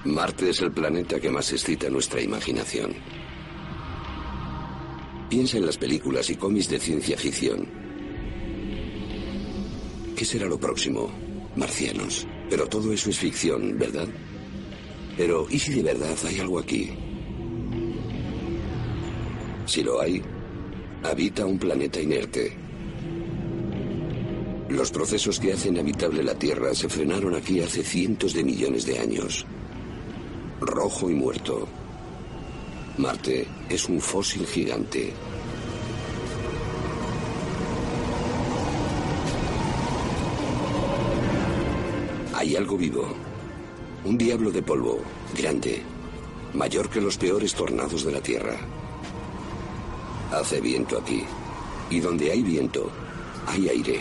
Marte 0.05 0.49
es 0.49 0.61
el 0.61 0.71
planeta 0.71 1.19
que 1.19 1.29
más 1.29 1.51
excita 1.51 1.89
nuestra 1.89 2.21
imaginación. 2.21 2.93
Piensa 5.29 5.57
en 5.57 5.65
las 5.65 5.77
películas 5.77 6.29
y 6.29 6.35
cómics 6.35 6.69
de 6.69 6.79
ciencia 6.79 7.17
ficción. 7.17 7.67
¿Qué 10.15 10.23
será 10.23 10.45
lo 10.45 10.59
próximo? 10.59 11.11
Marcianos. 11.55 12.27
Pero 12.49 12.67
todo 12.67 12.93
eso 12.93 13.09
es 13.09 13.17
ficción, 13.17 13.77
¿verdad? 13.77 14.07
Pero, 15.17 15.47
¿y 15.49 15.59
si 15.59 15.73
de 15.73 15.83
verdad 15.83 16.17
hay 16.25 16.39
algo 16.39 16.59
aquí? 16.59 16.91
Si 19.71 19.83
lo 19.83 20.01
hay, 20.01 20.21
habita 21.01 21.45
un 21.45 21.57
planeta 21.57 22.01
inerte. 22.01 22.57
Los 24.67 24.91
procesos 24.91 25.39
que 25.39 25.53
hacen 25.53 25.79
habitable 25.79 26.21
la 26.23 26.35
Tierra 26.35 26.75
se 26.75 26.89
frenaron 26.89 27.35
aquí 27.35 27.61
hace 27.61 27.81
cientos 27.81 28.33
de 28.33 28.43
millones 28.43 28.85
de 28.85 28.99
años 28.99 29.45
rojo 30.59 31.09
y 31.09 31.13
muerto. 31.13 31.69
Marte 32.97 33.47
es 33.69 33.87
un 33.87 34.01
fósil 34.01 34.45
gigante. 34.45 35.13
Hay 42.33 42.57
algo 42.57 42.77
vivo. 42.77 43.07
Un 44.03 44.17
diablo 44.17 44.51
de 44.51 44.63
polvo, 44.63 44.99
grande, 45.33 45.81
mayor 46.55 46.89
que 46.89 46.99
los 46.99 47.17
peores 47.17 47.53
tornados 47.55 48.03
de 48.03 48.11
la 48.11 48.19
Tierra. 48.19 48.80
Hace 50.31 50.61
viento 50.61 50.97
aquí. 50.97 51.23
Y 51.89 51.99
donde 51.99 52.31
hay 52.31 52.41
viento, 52.41 52.89
hay 53.47 53.67
aire. 53.67 53.99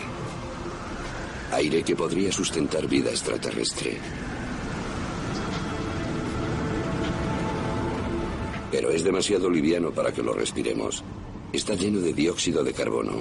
Aire 1.51 1.83
que 1.83 1.95
podría 1.95 2.31
sustentar 2.31 2.87
vida 2.87 3.09
extraterrestre. 3.09 3.97
Pero 8.71 8.89
es 8.91 9.03
demasiado 9.03 9.49
liviano 9.49 9.91
para 9.91 10.13
que 10.13 10.23
lo 10.23 10.31
respiremos. 10.31 11.03
Está 11.51 11.75
lleno 11.75 11.99
de 11.99 12.13
dióxido 12.13 12.63
de 12.63 12.71
carbono. 12.71 13.11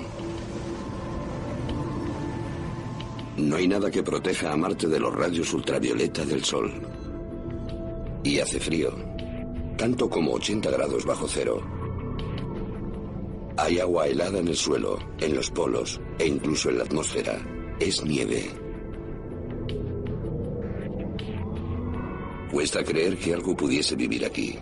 No 3.38 3.57
hay 3.57 3.66
nada 3.66 3.90
que 3.90 4.05
proteja 4.05 4.53
a 4.53 4.57
Marte 4.57 4.87
de 4.87 5.01
los 5.01 5.12
rayos 5.12 5.53
ultravioleta 5.53 6.25
del 6.25 6.44
Sol. 6.44 6.73
Y 8.23 8.38
hace 8.38 8.61
frío, 8.61 8.92
tanto 9.77 10.09
como 10.09 10.35
80 10.35 10.70
grados 10.70 11.05
bajo 11.05 11.27
cero. 11.27 11.80
Hay 13.62 13.79
agua 13.79 14.07
helada 14.07 14.38
en 14.38 14.49
el 14.49 14.57
suelo, 14.57 14.99
en 15.18 15.35
los 15.35 15.51
polos 15.51 16.01
e 16.18 16.27
incluso 16.27 16.70
en 16.70 16.79
la 16.79 16.85
atmósfera. 16.85 17.37
Es 17.79 18.03
nieve. 18.03 18.51
Cuesta 22.51 22.83
creer 22.83 23.18
que 23.18 23.35
algo 23.35 23.55
pudiese 23.55 23.96
vivir 23.96 24.25
aquí. 24.25 24.59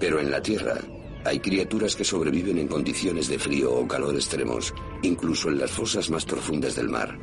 Pero 0.00 0.18
en 0.18 0.32
la 0.32 0.42
Tierra 0.42 0.80
hay 1.24 1.38
criaturas 1.38 1.94
que 1.94 2.02
sobreviven 2.02 2.58
en 2.58 2.66
condiciones 2.66 3.28
de 3.28 3.38
frío 3.38 3.72
o 3.72 3.86
calor 3.86 4.16
extremos, 4.16 4.74
incluso 5.02 5.48
en 5.48 5.58
las 5.60 5.70
fosas 5.70 6.10
más 6.10 6.24
profundas 6.24 6.74
del 6.74 6.88
mar. 6.88 7.16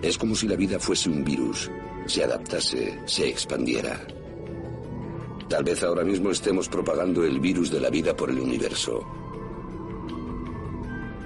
Es 0.00 0.16
como 0.16 0.34
si 0.34 0.48
la 0.48 0.56
vida 0.56 0.78
fuese 0.80 1.10
un 1.10 1.22
virus, 1.22 1.70
se 2.06 2.24
adaptase, 2.24 3.00
se 3.04 3.28
expandiera. 3.28 4.00
Tal 5.50 5.62
vez 5.62 5.82
ahora 5.82 6.04
mismo 6.04 6.30
estemos 6.30 6.70
propagando 6.70 7.22
el 7.22 7.38
virus 7.38 7.70
de 7.70 7.80
la 7.80 7.90
vida 7.90 8.16
por 8.16 8.30
el 8.30 8.40
universo. 8.40 9.06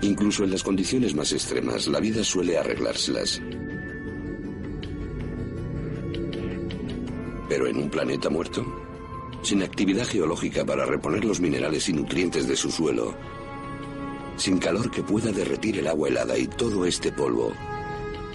Incluso 0.05 0.45
en 0.45 0.51
las 0.51 0.63
condiciones 0.63 1.15
más 1.15 1.33
extremas, 1.33 1.87
la 1.87 1.99
vida 1.99 2.23
suele 2.23 2.59
arreglárselas. 2.59 3.41
Pero 7.49 7.67
en 7.67 7.79
un 7.79 7.89
planeta 7.89 8.29
muerto, 8.29 8.67
sin 9.41 9.63
actividad 9.63 10.07
geológica 10.07 10.63
para 10.67 10.85
reponer 10.85 11.25
los 11.25 11.41
minerales 11.41 11.89
y 11.89 11.95
nutrientes 11.95 12.47
de 12.47 12.55
su 12.55 12.71
suelo, 12.71 13.15
sin 14.37 14.59
calor 14.59 14.91
que 14.91 15.03
pueda 15.03 15.33
derretir 15.33 15.79
el 15.79 15.87
agua 15.87 16.09
helada 16.09 16.37
y 16.37 16.49
todo 16.49 16.85
este 16.85 17.11
polvo, 17.11 17.55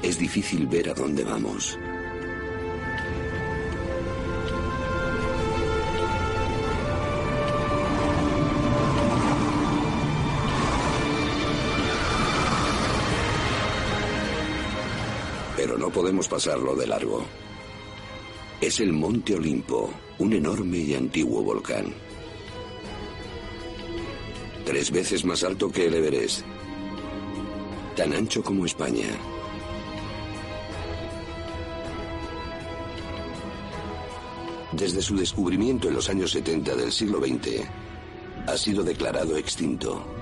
es 0.02 0.18
difícil 0.18 0.66
ver 0.66 0.90
a 0.90 0.96
dónde 0.96 1.24
vamos. 1.24 1.78
No 15.90 15.94
podemos 15.94 16.28
pasarlo 16.28 16.76
de 16.76 16.86
largo. 16.86 17.26
Es 18.62 18.80
el 18.80 18.94
Monte 18.94 19.34
Olimpo, 19.34 19.92
un 20.20 20.34
enorme 20.34 20.78
y 20.78 20.94
antiguo 20.94 21.42
volcán. 21.42 21.96
Tres 24.66 24.92
veces 24.92 25.26
más 25.26 25.44
alto 25.44 25.72
que 25.72 25.88
el 25.88 25.96
Everest. 25.96 26.46
Tan 27.96 28.14
ancho 28.14 28.44
como 28.44 28.68
España. 28.68 29.08
Desde 34.74 35.02
su 35.02 35.16
descubrimiento 35.18 35.88
en 35.88 35.96
los 35.96 36.08
años 36.08 36.30
70 36.30 36.76
del 36.76 36.92
siglo 36.92 37.18
XX, 37.20 37.66
ha 38.46 38.56
sido 38.56 38.84
declarado 38.84 39.38
extinto. 39.38 40.19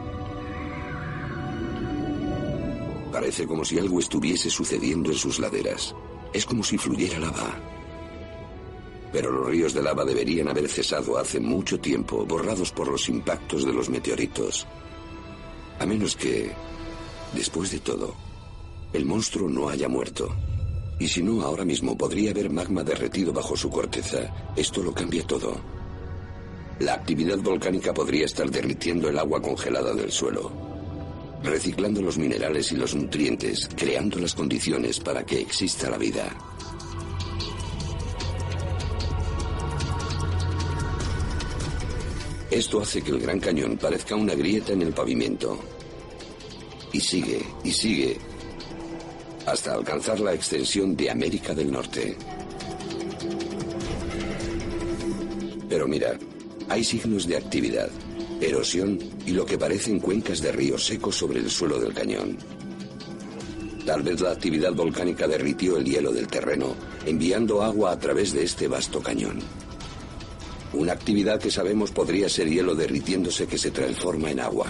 Parece 3.17 3.47
como 3.47 3.65
si 3.65 3.79
algo 3.79 3.97
estuviese 3.97 4.47
sucediendo 4.47 5.09
en 5.09 5.17
sus 5.17 5.39
laderas. 5.39 5.95
Es 6.31 6.45
como 6.45 6.63
si 6.63 6.77
fluyera 6.77 7.17
lava. 7.17 7.51
Pero 9.11 9.31
los 9.31 9.47
ríos 9.47 9.73
de 9.73 9.81
lava 9.81 10.05
deberían 10.05 10.49
haber 10.49 10.69
cesado 10.69 11.17
hace 11.17 11.39
mucho 11.39 11.79
tiempo, 11.79 12.27
borrados 12.27 12.71
por 12.71 12.87
los 12.87 13.09
impactos 13.09 13.65
de 13.65 13.73
los 13.73 13.89
meteoritos. 13.89 14.67
A 15.79 15.85
menos 15.87 16.15
que, 16.15 16.51
después 17.33 17.71
de 17.71 17.79
todo, 17.79 18.13
el 18.93 19.03
monstruo 19.03 19.49
no 19.49 19.67
haya 19.67 19.89
muerto. 19.89 20.29
Y 20.99 21.07
si 21.07 21.23
no, 21.23 21.41
ahora 21.41 21.65
mismo 21.65 21.97
podría 21.97 22.29
haber 22.29 22.51
magma 22.51 22.83
derretido 22.83 23.33
bajo 23.33 23.57
su 23.57 23.71
corteza. 23.71 24.51
Esto 24.55 24.83
lo 24.83 24.93
cambia 24.93 25.25
todo. 25.25 25.59
La 26.81 26.93
actividad 26.93 27.39
volcánica 27.39 27.95
podría 27.95 28.25
estar 28.25 28.51
derritiendo 28.51 29.09
el 29.09 29.17
agua 29.17 29.41
congelada 29.41 29.95
del 29.95 30.11
suelo. 30.11 30.66
Reciclando 31.43 32.01
los 32.01 32.17
minerales 32.17 32.71
y 32.71 32.75
los 32.75 32.95
nutrientes, 32.95 33.69
creando 33.75 34.19
las 34.19 34.33
condiciones 34.33 34.99
para 34.99 35.25
que 35.25 35.39
exista 35.39 35.89
la 35.89 35.97
vida. 35.97 36.35
Esto 42.49 42.81
hace 42.81 43.01
que 43.01 43.11
el 43.11 43.19
Gran 43.19 43.39
Cañón 43.39 43.77
parezca 43.77 44.15
una 44.15 44.33
grieta 44.33 44.73
en 44.73 44.81
el 44.81 44.93
pavimento. 44.93 45.59
Y 46.93 46.99
sigue, 47.01 47.41
y 47.63 47.71
sigue, 47.71 48.17
hasta 49.45 49.73
alcanzar 49.73 50.19
la 50.21 50.33
extensión 50.33 50.95
de 50.95 51.11
América 51.11 51.53
del 51.53 51.71
Norte. 51.71 52.17
Pero 55.69 55.87
mira, 55.87 56.17
hay 56.69 56.83
signos 56.83 57.27
de 57.27 57.37
actividad, 57.37 57.89
erosión 58.41 58.99
y 59.25 59.31
lo 59.31 59.45
que 59.45 59.57
parecen 59.57 59.99
cuencas 59.99 60.41
de 60.41 60.51
ríos 60.51 60.85
secos 60.85 61.15
sobre 61.15 61.39
el 61.39 61.49
suelo 61.49 61.79
del 61.79 61.93
cañón. 61.93 62.37
Tal 63.85 64.03
vez 64.03 64.19
la 64.19 64.31
actividad 64.31 64.73
volcánica 64.73 65.27
derritió 65.27 65.77
el 65.77 65.85
hielo 65.85 66.11
del 66.11 66.27
terreno, 66.27 66.75
enviando 67.05 67.63
agua 67.63 67.91
a 67.91 67.99
través 67.99 68.33
de 68.33 68.43
este 68.43 68.67
vasto 68.67 69.01
cañón. 69.01 69.39
Una 70.73 70.91
actividad 70.91 71.39
que 71.39 71.49
sabemos 71.49 71.91
podría 71.91 72.27
ser 72.27 72.49
hielo 72.49 72.75
derritiéndose 72.75 73.47
que 73.47 73.57
se 73.57 73.71
transforma 73.71 74.29
en 74.29 74.41
agua. 74.41 74.67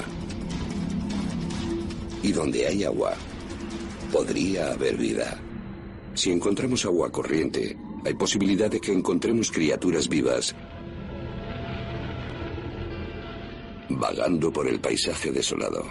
Y 2.22 2.32
donde 2.32 2.68
hay 2.68 2.84
agua, 2.84 3.16
podría 4.12 4.74
haber 4.74 4.98
vida. 4.98 5.40
Si 6.14 6.32
encontramos 6.32 6.86
agua 6.86 7.12
corriente, 7.12 7.76
hay 8.06 8.14
posibilidad 8.14 8.70
de 8.70 8.80
que 8.80 8.94
encontremos 8.94 9.52
criaturas 9.52 10.08
vivas 10.08 10.56
vagando 13.90 14.52
por 14.52 14.68
el 14.68 14.80
paisaje 14.80 15.32
desolado. 15.32 15.84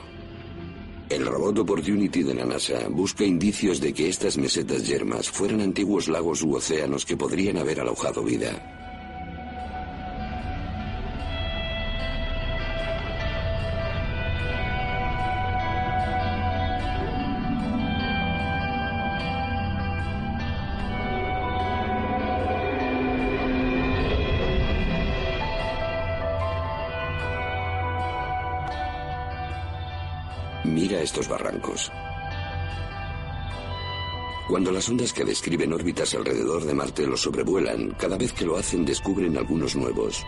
El 1.09 1.25
robot 1.25 1.59
Opportunity 1.59 2.23
de 2.23 2.35
la 2.35 2.45
NASA 2.45 2.89
busca 2.89 3.25
indicios 3.25 3.81
de 3.81 3.93
que 3.93 4.09
estas 4.09 4.37
mesetas 4.37 4.87
yermas 4.87 5.31
fueran 5.31 5.61
antiguos 5.61 6.09
lagos 6.09 6.43
u 6.43 6.55
océanos 6.55 7.07
que 7.07 7.17
podrían 7.17 7.59
haber 7.59 7.81
alojado 7.81 8.25
vida. 8.25 8.86
Barrancos. 31.29 31.91
Cuando 34.49 34.71
las 34.71 34.89
ondas 34.89 35.13
que 35.13 35.25
describen 35.25 35.73
órbitas 35.73 36.15
alrededor 36.15 36.65
de 36.65 36.75
Marte 36.75 37.05
lo 37.05 37.17
sobrevuelan, 37.17 37.97
cada 37.99 38.17
vez 38.17 38.33
que 38.33 38.45
lo 38.45 38.57
hacen 38.57 38.85
descubren 38.85 39.37
algunos 39.37 39.75
nuevos. 39.75 40.25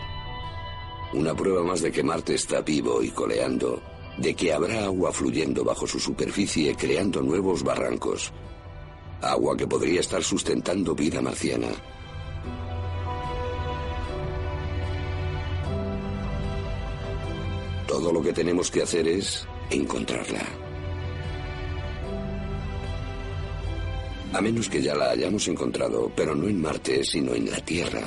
Una 1.13 1.33
prueba 1.33 1.63
más 1.63 1.81
de 1.81 1.91
que 1.91 2.03
Marte 2.03 2.35
está 2.35 2.61
vivo 2.61 3.01
y 3.01 3.11
coleando, 3.11 3.81
de 4.17 4.35
que 4.35 4.51
habrá 4.51 4.85
agua 4.85 5.13
fluyendo 5.13 5.63
bajo 5.63 5.87
su 5.87 5.99
superficie 5.99 6.75
creando 6.75 7.21
nuevos 7.21 7.63
barrancos. 7.63 8.33
Agua 9.21 9.55
que 9.55 9.67
podría 9.67 10.01
estar 10.01 10.21
sustentando 10.21 10.93
vida 10.93 11.21
marciana. 11.21 11.69
Todo 17.87 18.11
lo 18.11 18.21
que 18.21 18.33
tenemos 18.33 18.69
que 18.69 18.83
hacer 18.83 19.07
es 19.07 19.47
encontrarla. 19.71 20.68
A 24.31 24.41
menos 24.41 24.69
que 24.69 24.81
ya 24.81 24.93
la 24.95 25.11
hayamos 25.11 25.47
encontrado, 25.47 26.11
pero 26.15 26.35
no 26.35 26.47
en 26.47 26.61
Marte, 26.61 27.03
sino 27.03 27.33
en 27.33 27.49
la 27.49 27.57
Tierra. 27.61 28.01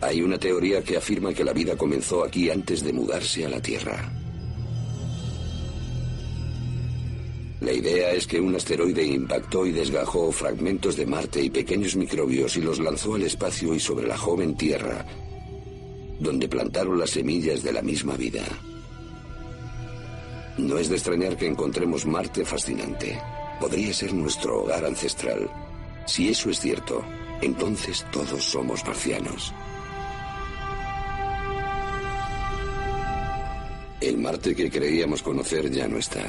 Hay 0.00 0.22
una 0.22 0.38
teoría 0.38 0.82
que 0.82 0.96
afirma 0.96 1.32
que 1.32 1.44
la 1.44 1.52
vida 1.52 1.76
comenzó 1.76 2.24
aquí 2.24 2.50
antes 2.50 2.82
de 2.82 2.92
mudarse 2.92 3.44
a 3.44 3.50
la 3.50 3.60
Tierra. 3.60 4.12
La 7.60 7.72
idea 7.72 8.10
es 8.10 8.26
que 8.26 8.40
un 8.40 8.56
asteroide 8.56 9.04
impactó 9.04 9.64
y 9.64 9.70
desgajó 9.70 10.32
fragmentos 10.32 10.96
de 10.96 11.06
Marte 11.06 11.40
y 11.40 11.50
pequeños 11.50 11.94
microbios 11.94 12.56
y 12.56 12.60
los 12.62 12.80
lanzó 12.80 13.14
al 13.14 13.22
espacio 13.22 13.72
y 13.74 13.78
sobre 13.78 14.08
la 14.08 14.18
joven 14.18 14.56
Tierra, 14.56 15.06
donde 16.18 16.48
plantaron 16.48 16.98
las 16.98 17.10
semillas 17.10 17.62
de 17.62 17.72
la 17.72 17.82
misma 17.82 18.16
vida. 18.16 18.42
No 20.58 20.78
es 20.78 20.88
de 20.88 20.96
extrañar 20.96 21.36
que 21.36 21.46
encontremos 21.46 22.06
Marte 22.06 22.44
fascinante. 22.44 23.18
Podría 23.60 23.92
ser 23.92 24.12
nuestro 24.12 24.62
hogar 24.62 24.84
ancestral. 24.84 25.50
Si 26.06 26.28
eso 26.28 26.50
es 26.50 26.60
cierto, 26.60 27.04
entonces 27.40 28.04
todos 28.12 28.44
somos 28.44 28.84
marcianos. 28.84 29.52
El 34.00 34.18
Marte 34.18 34.54
que 34.54 34.70
creíamos 34.70 35.22
conocer 35.22 35.70
ya 35.70 35.88
no 35.88 35.98
está. 35.98 36.24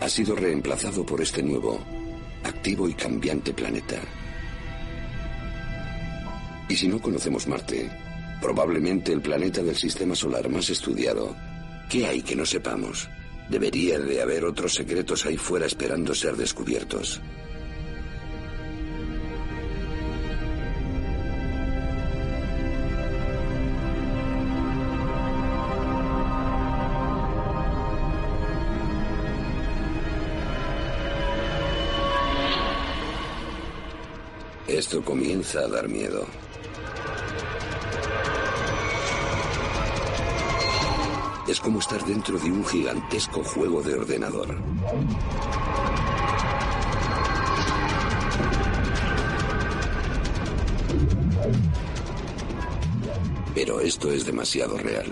Ha 0.00 0.08
sido 0.08 0.34
reemplazado 0.34 1.04
por 1.06 1.20
este 1.20 1.42
nuevo, 1.42 1.78
activo 2.44 2.88
y 2.88 2.94
cambiante 2.94 3.52
planeta. 3.52 4.00
Y 6.68 6.76
si 6.76 6.88
no 6.88 7.00
conocemos 7.00 7.46
Marte, 7.46 7.88
Probablemente 8.40 9.12
el 9.12 9.20
planeta 9.20 9.62
del 9.62 9.76
sistema 9.76 10.14
solar 10.14 10.48
más 10.48 10.70
estudiado. 10.70 11.34
¿Qué 11.90 12.06
hay 12.06 12.22
que 12.22 12.36
no 12.36 12.46
sepamos? 12.46 13.08
Debería 13.48 13.98
de 13.98 14.20
haber 14.20 14.44
otros 14.44 14.74
secretos 14.74 15.24
ahí 15.24 15.36
fuera 15.36 15.66
esperando 15.66 16.14
ser 16.14 16.36
descubiertos. 16.36 17.20
Esto 34.66 35.02
comienza 35.02 35.60
a 35.60 35.68
dar 35.68 35.88
miedo. 35.88 36.26
Es 41.48 41.60
como 41.60 41.78
estar 41.78 42.04
dentro 42.04 42.38
de 42.38 42.52
un 42.52 42.62
gigantesco 42.62 43.42
juego 43.42 43.82
de 43.82 43.94
ordenador. 43.94 44.54
Pero 53.54 53.80
esto 53.80 54.12
es 54.12 54.26
demasiado 54.26 54.76
real. 54.76 55.06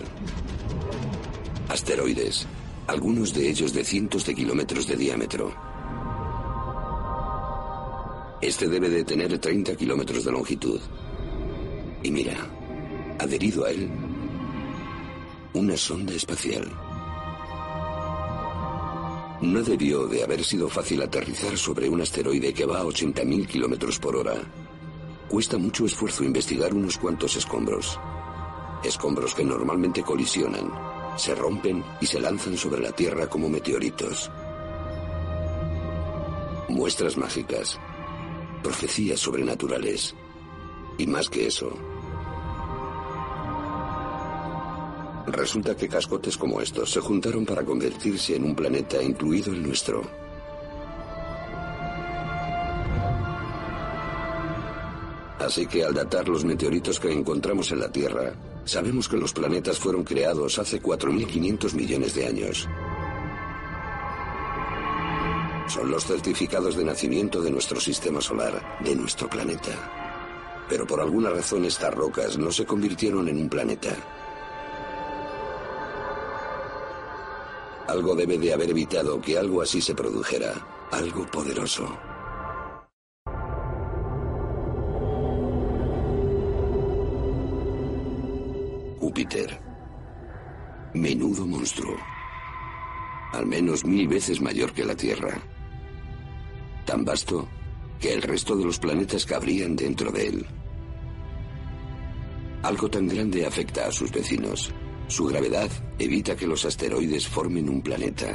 Asteroides, 1.71 2.47
algunos 2.87 3.33
de 3.33 3.49
ellos 3.49 3.73
de 3.73 3.83
cientos 3.83 4.27
de 4.27 4.35
kilómetros 4.35 4.87
de 4.87 4.97
diámetro. 4.97 5.55
Este 8.43 8.69
debe 8.69 8.91
de 8.91 9.05
tener 9.05 9.39
30 9.39 9.75
kilómetros 9.75 10.23
de 10.27 10.33
longitud. 10.33 10.81
Y 12.03 12.11
mira, 12.11 12.37
adherido 13.19 13.65
a 13.65 13.71
él 13.71 13.91
una 15.57 15.77
sonda 15.77 16.13
espacial. 16.13 16.71
No 19.41 19.63
debió 19.63 20.07
de 20.07 20.23
haber 20.23 20.45
sido 20.45 20.69
fácil 20.69 21.01
aterrizar 21.01 21.57
sobre 21.57 21.89
un 21.89 22.03
asteroide 22.03 22.53
que 22.53 22.67
va 22.67 22.81
a 22.81 22.85
80.000 22.85 23.47
kilómetros 23.47 23.99
por 23.99 24.17
hora. 24.17 24.35
Cuesta 25.29 25.57
mucho 25.57 25.87
esfuerzo 25.87 26.25
investigar 26.25 26.75
unos 26.75 26.99
cuantos 26.99 27.37
escombros. 27.37 27.99
Escombros 28.85 29.35
que 29.35 29.45
normalmente 29.45 30.03
colisionan, 30.03 30.71
se 31.17 31.35
rompen 31.35 31.83
y 32.03 32.07
se 32.07 32.21
lanzan 32.21 32.59
sobre 32.59 32.83
la 32.83 32.93
Tierra 32.93 33.27
como 33.27 33.49
meteoritos. 33.49 34.31
Muestras 36.69 37.17
mágicas, 37.17 37.79
profecías 38.63 39.21
sobrenaturales. 39.21 40.15
Y 40.99 41.07
más 41.07 41.31
que 41.31 41.47
eso, 41.47 41.73
Resulta 45.27 45.75
que 45.75 45.89
cascotes 45.89 46.37
como 46.37 46.61
estos 46.61 46.91
se 46.91 47.01
juntaron 47.01 47.45
para 47.45 47.65
convertirse 47.65 48.37
en 48.37 48.45
un 48.45 48.55
planeta 48.55 49.03
incluido 49.03 49.53
el 49.53 49.63
nuestro. 49.63 50.03
Así 55.39 55.67
que 55.67 55.85
al 55.85 55.95
datar 55.95 56.29
los 56.29 56.45
meteoritos 56.45 56.99
que 56.99 57.13
encontramos 57.13 57.71
en 57.73 57.81
la 57.81 57.91
Tierra, 57.91 58.33
sabemos 58.65 59.09
que 59.09 59.17
los 59.17 59.33
planetas 59.33 59.79
fueron 59.79 60.05
creados 60.05 60.59
hace 60.59 60.81
4.500 60.81 61.75
millones 61.75 62.15
de 62.15 62.27
años. 62.27 62.69
Son 65.69 65.91
los 65.91 66.05
certificados 66.05 66.77
de 66.77 66.85
nacimiento 66.85 67.41
de 67.43 67.51
nuestro 67.51 67.81
sistema 67.81 68.21
solar, 68.21 68.79
de 68.81 68.95
nuestro 68.95 69.29
planeta. 69.29 70.65
Pero 70.69 70.87
por 70.87 71.01
alguna 71.01 71.31
razón 71.31 71.65
estas 71.65 71.93
rocas 71.95 72.39
no 72.39 72.51
se 72.51 72.65
convirtieron 72.65 73.29
en 73.29 73.37
un 73.37 73.49
planeta. 73.49 73.97
Algo 77.89 78.17
debe 78.17 78.37
de 78.37 78.53
haber 78.53 78.71
evitado 78.71 79.21
que 79.21 79.39
algo 79.39 79.63
así 79.63 79.81
se 79.81 79.95
produjera. 79.95 80.55
Algo 80.91 81.25
poderoso. 81.27 81.87
Júpiter. 88.99 89.61
Menudo 90.95 91.47
monstruo. 91.47 91.97
Al 93.33 93.47
menos 93.47 93.85
mil 93.85 94.09
veces 94.09 94.41
mayor 94.41 94.73
que 94.73 94.85
la 94.85 94.97
Tierra. 94.97 95.41
Tan 96.85 97.05
vasto 97.05 97.49
que 98.01 98.13
el 98.13 98.23
resto 98.23 98.57
de 98.57 98.65
los 98.65 98.79
planetas 98.79 99.25
cabrían 99.25 99.77
dentro 99.77 100.11
de 100.11 100.27
él. 100.27 100.47
Algo 102.63 102.91
tan 102.91 103.07
grande 103.07 103.47
afecta 103.47 103.87
a 103.87 103.93
sus 103.93 104.11
vecinos. 104.11 104.73
Su 105.09 105.27
gravedad 105.27 105.71
evita 105.99 106.35
que 106.35 106.47
los 106.47 106.65
asteroides 106.65 107.29
formen 107.29 107.69
un 107.69 107.81
planeta. 107.81 108.35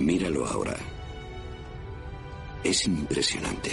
Míralo 0.00 0.44
ahora. 0.46 0.76
Es 2.64 2.86
impresionante. 2.86 3.70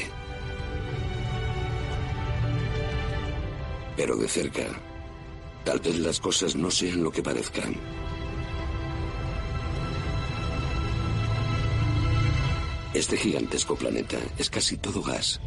Pero 3.98 4.16
de 4.16 4.28
cerca, 4.28 4.68
tal 5.66 5.80
vez 5.80 5.98
las 5.98 6.20
cosas 6.20 6.56
no 6.56 6.70
sean 6.70 7.04
lo 7.04 7.12
que 7.12 7.24
parezcan. 7.24 7.76
Este 12.94 13.18
gigantesco 13.18 13.76
planeta 13.76 14.18
es 14.38 14.50
casi 14.50 14.78
todo 14.78 15.02
gas. 15.02 15.42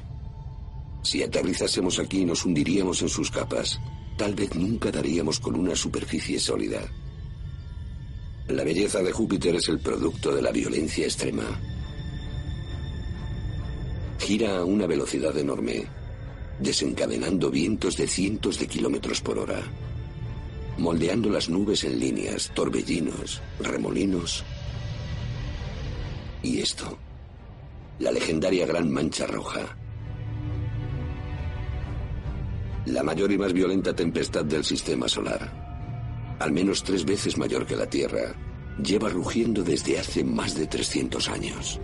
Si 1.02 1.22
aterrizásemos 1.22 1.98
aquí 1.98 2.24
nos 2.24 2.44
hundiríamos 2.44 3.02
en 3.02 3.08
sus 3.08 3.30
capas. 3.30 3.80
Tal 4.16 4.34
vez 4.34 4.54
nunca 4.54 4.90
daríamos 4.90 5.40
con 5.40 5.56
una 5.56 5.74
superficie 5.74 6.38
sólida. 6.38 6.80
La 8.48 8.64
belleza 8.64 9.02
de 9.02 9.12
Júpiter 9.12 9.56
es 9.56 9.68
el 9.68 9.80
producto 9.80 10.34
de 10.34 10.42
la 10.42 10.52
violencia 10.52 11.04
extrema. 11.04 11.60
Gira 14.18 14.58
a 14.58 14.64
una 14.64 14.86
velocidad 14.86 15.36
enorme, 15.36 15.86
desencadenando 16.60 17.50
vientos 17.50 17.96
de 17.96 18.06
cientos 18.06 18.58
de 18.58 18.68
kilómetros 18.68 19.20
por 19.20 19.38
hora, 19.38 19.62
moldeando 20.78 21.30
las 21.30 21.48
nubes 21.48 21.82
en 21.84 21.98
líneas, 21.98 22.52
torbellinos, 22.54 23.40
remolinos. 23.58 24.44
Y 26.42 26.60
esto, 26.60 26.98
la 27.98 28.12
legendaria 28.12 28.66
Gran 28.66 28.90
Mancha 28.90 29.26
Roja, 29.26 29.76
la 32.86 33.02
mayor 33.02 33.30
y 33.32 33.38
más 33.38 33.52
violenta 33.52 33.94
tempestad 33.94 34.44
del 34.44 34.64
sistema 34.64 35.08
solar, 35.08 36.36
al 36.38 36.52
menos 36.52 36.82
tres 36.82 37.04
veces 37.04 37.38
mayor 37.38 37.66
que 37.66 37.76
la 37.76 37.86
Tierra, 37.86 38.34
lleva 38.82 39.08
rugiendo 39.08 39.62
desde 39.62 39.98
hace 39.98 40.24
más 40.24 40.54
de 40.54 40.66
300 40.66 41.28
años. 41.28 41.80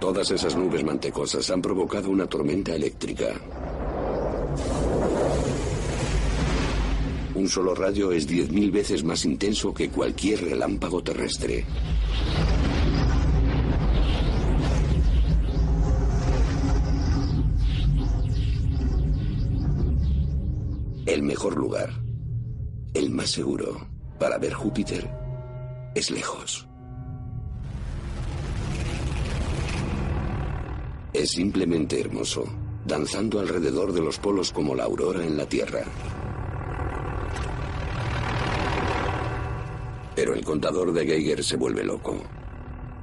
Todas 0.00 0.30
esas 0.30 0.54
nubes 0.54 0.84
mantecosas 0.84 1.50
han 1.50 1.62
provocado 1.62 2.10
una 2.10 2.26
tormenta 2.26 2.74
eléctrica. 2.74 3.34
Un 7.34 7.48
solo 7.48 7.74
rayo 7.74 8.12
es 8.12 8.28
10.000 8.28 8.70
veces 8.70 9.02
más 9.02 9.24
intenso 9.24 9.74
que 9.74 9.88
cualquier 9.88 10.42
relámpago 10.44 11.02
terrestre. 11.02 11.64
Mejor 21.24 21.56
lugar, 21.56 21.90
el 22.94 23.10
más 23.10 23.30
seguro 23.30 23.88
para 24.18 24.38
ver 24.38 24.52
Júpiter 24.52 25.10
es 25.94 26.10
lejos. 26.10 26.68
Es 31.12 31.30
simplemente 31.30 32.00
hermoso, 32.00 32.44
danzando 32.84 33.40
alrededor 33.40 33.92
de 33.92 34.00
los 34.00 34.18
polos 34.18 34.52
como 34.52 34.74
la 34.74 34.84
aurora 34.84 35.24
en 35.24 35.36
la 35.36 35.48
Tierra. 35.48 35.84
Pero 40.16 40.34
el 40.34 40.44
contador 40.44 40.92
de 40.92 41.06
Geiger 41.06 41.42
se 41.42 41.56
vuelve 41.56 41.84
loco. 41.84 42.22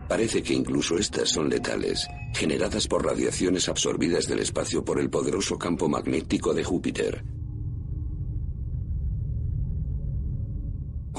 Parece 0.07 0.43
que 0.43 0.53
incluso 0.53 0.97
estas 0.97 1.29
son 1.29 1.49
letales, 1.49 2.07
generadas 2.34 2.88
por 2.88 3.05
radiaciones 3.05 3.69
absorbidas 3.69 4.27
del 4.27 4.39
espacio 4.39 4.84
por 4.84 4.99
el 4.99 5.10
poderoso 5.10 5.57
campo 5.57 5.88
magnético 5.88 6.53
de 6.53 6.63
Júpiter. 6.63 7.40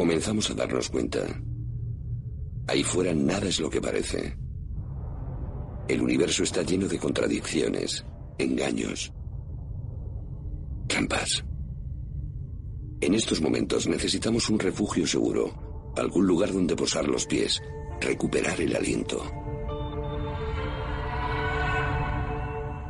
Comenzamos 0.02 0.50
a 0.50 0.54
darnos 0.54 0.90
cuenta. 0.90 1.20
Ahí 2.66 2.82
fuera 2.82 3.14
nada 3.14 3.46
es 3.46 3.60
lo 3.60 3.70
que 3.70 3.80
parece. 3.80 4.36
El 5.86 6.02
universo 6.02 6.42
está 6.42 6.62
lleno 6.62 6.88
de 6.88 6.98
contradicciones, 6.98 8.04
engaños, 8.36 9.12
trampas. 10.88 11.44
En 13.00 13.14
estos 13.14 13.40
momentos 13.40 13.86
necesitamos 13.86 14.50
un 14.50 14.58
refugio 14.58 15.06
seguro, 15.06 15.92
algún 15.96 16.26
lugar 16.26 16.52
donde 16.52 16.74
posar 16.74 17.06
los 17.06 17.24
pies, 17.24 17.62
recuperar 18.00 18.60
el 18.60 18.74
aliento. 18.74 19.22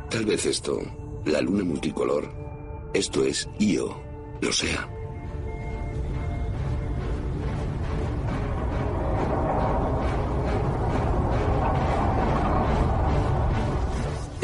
Tal 0.09 0.25
vez 0.25 0.47
esto, 0.47 0.81
la 1.27 1.41
luna 1.41 1.63
multicolor, 1.63 2.91
esto 2.91 3.23
es 3.23 3.47
Io, 3.59 4.01
lo 4.41 4.51
sea. 4.51 4.92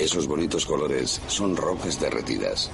Esos 0.10 0.26
bonitos 0.26 0.65
colores 0.65 1.22
son 1.28 1.56
rocas 1.56 2.00
derretidas. 2.00 2.72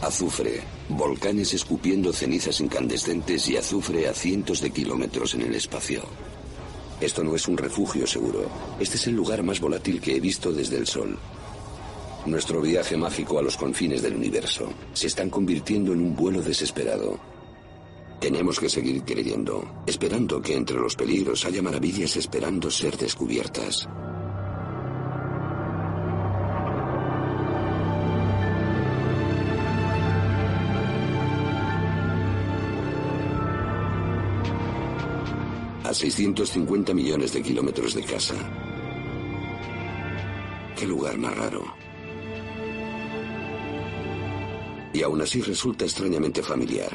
Azufre, 0.00 0.62
volcanes 0.88 1.52
escupiendo 1.52 2.14
cenizas 2.14 2.62
incandescentes 2.62 3.46
y 3.50 3.58
azufre 3.58 4.08
a 4.08 4.14
cientos 4.14 4.62
de 4.62 4.70
kilómetros 4.70 5.34
en 5.34 5.42
el 5.42 5.54
espacio. 5.54 6.02
Esto 6.98 7.22
no 7.22 7.36
es 7.36 7.46
un 7.46 7.58
refugio 7.58 8.06
seguro. 8.06 8.48
Este 8.80 8.96
es 8.96 9.06
el 9.06 9.14
lugar 9.14 9.42
más 9.42 9.60
volátil 9.60 10.00
que 10.00 10.16
he 10.16 10.20
visto 10.20 10.50
desde 10.50 10.78
el 10.78 10.86
Sol. 10.86 11.18
Nuestro 12.24 12.62
viaje 12.62 12.96
mágico 12.96 13.38
a 13.38 13.42
los 13.42 13.58
confines 13.58 14.00
del 14.00 14.16
universo 14.16 14.72
se 14.94 15.08
están 15.08 15.28
convirtiendo 15.28 15.92
en 15.92 16.00
un 16.00 16.16
vuelo 16.16 16.40
desesperado. 16.40 17.20
Tenemos 18.18 18.58
que 18.58 18.70
seguir 18.70 19.02
creyendo, 19.02 19.82
esperando 19.86 20.40
que 20.40 20.56
entre 20.56 20.78
los 20.78 20.96
peligros 20.96 21.44
haya 21.44 21.60
maravillas 21.60 22.16
esperando 22.16 22.70
ser 22.70 22.96
descubiertas. 22.96 23.86
A 35.92 35.94
650 35.94 36.94
millones 36.94 37.34
de 37.34 37.42
kilómetros 37.42 37.92
de 37.94 38.02
casa. 38.02 38.34
Qué 40.74 40.86
lugar 40.86 41.18
más 41.18 41.36
raro. 41.36 41.62
Y 44.94 45.02
aún 45.02 45.20
así 45.20 45.42
resulta 45.42 45.84
extrañamente 45.84 46.42
familiar. 46.42 46.90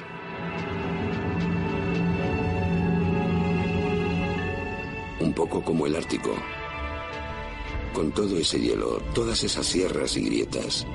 Un 5.19 5.31
poco 5.33 5.63
como 5.63 5.85
el 5.85 5.95
Ártico. 5.95 6.35
Con 7.93 8.11
todo 8.13 8.35
ese 8.35 8.59
hielo, 8.59 8.99
todas 9.13 9.43
esas 9.43 9.67
sierras 9.67 10.17
y 10.17 10.25
grietas. 10.25 10.87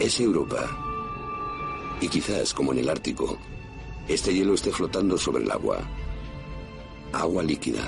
Es 0.00 0.18
Europa. 0.18 0.76
Y 2.00 2.08
quizás, 2.08 2.52
como 2.52 2.72
en 2.72 2.80
el 2.80 2.88
Ártico, 2.88 3.38
este 4.08 4.32
hielo 4.32 4.54
esté 4.54 4.70
flotando 4.70 5.18
sobre 5.18 5.44
el 5.44 5.50
agua. 5.50 5.78
Agua 7.12 7.42
líquida. 7.42 7.86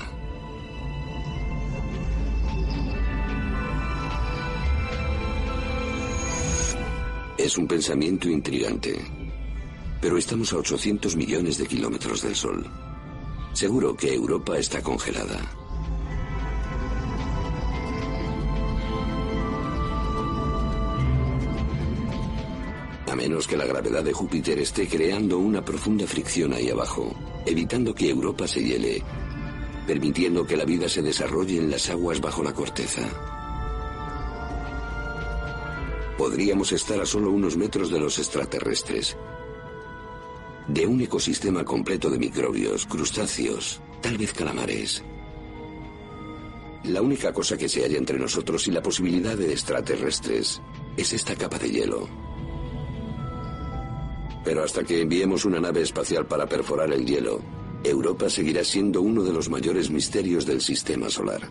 Es 7.37 7.57
un 7.57 7.67
pensamiento 7.67 8.29
intrigante. 8.29 9.03
Pero 9.99 10.17
estamos 10.17 10.53
a 10.53 10.57
800 10.57 11.15
millones 11.15 11.57
de 11.57 11.65
kilómetros 11.65 12.21
del 12.21 12.35
Sol. 12.35 12.65
Seguro 13.53 13.95
que 13.95 14.13
Europa 14.13 14.57
está 14.57 14.81
congelada. 14.81 15.60
Menos 23.21 23.47
que 23.47 23.57
la 23.57 23.65
gravedad 23.65 24.03
de 24.03 24.13
Júpiter 24.13 24.57
esté 24.57 24.87
creando 24.87 25.37
una 25.37 25.63
profunda 25.63 26.07
fricción 26.07 26.53
ahí 26.53 26.69
abajo, 26.69 27.13
evitando 27.45 27.93
que 27.93 28.09
Europa 28.09 28.47
se 28.47 28.63
hiele, 28.63 29.03
permitiendo 29.85 30.45
que 30.45 30.57
la 30.57 30.65
vida 30.65 30.89
se 30.89 31.01
desarrolle 31.01 31.57
en 31.57 31.69
las 31.69 31.89
aguas 31.89 32.19
bajo 32.19 32.43
la 32.43 32.53
corteza. 32.53 33.07
podríamos 36.21 36.71
estar 36.71 37.01
a 37.01 37.05
solo 37.07 37.31
unos 37.31 37.57
metros 37.57 37.89
de 37.89 37.99
los 37.99 38.19
extraterrestres. 38.19 39.17
De 40.67 40.85
un 40.85 41.01
ecosistema 41.01 41.65
completo 41.65 42.11
de 42.11 42.19
microbios, 42.19 42.85
crustáceos, 42.85 43.81
tal 44.03 44.19
vez 44.19 44.31
calamares. 44.31 45.03
La 46.83 47.01
única 47.01 47.33
cosa 47.33 47.57
que 47.57 47.67
se 47.67 47.81
halla 47.81 47.97
entre 47.97 48.19
nosotros 48.19 48.67
y 48.67 48.71
la 48.71 48.83
posibilidad 48.83 49.35
de 49.35 49.51
extraterrestres 49.51 50.61
es 50.95 51.11
esta 51.11 51.35
capa 51.35 51.57
de 51.57 51.71
hielo. 51.71 52.07
Pero 54.43 54.63
hasta 54.63 54.83
que 54.83 55.01
enviemos 55.01 55.45
una 55.45 55.59
nave 55.59 55.81
espacial 55.81 56.25
para 56.25 56.47
perforar 56.47 56.91
el 56.91 57.05
hielo, 57.05 57.41
Europa 57.83 58.29
seguirá 58.29 58.63
siendo 58.63 59.01
uno 59.01 59.23
de 59.23 59.33
los 59.33 59.49
mayores 59.49 59.89
misterios 59.89 60.45
del 60.45 60.61
sistema 60.61 61.09
solar. 61.09 61.41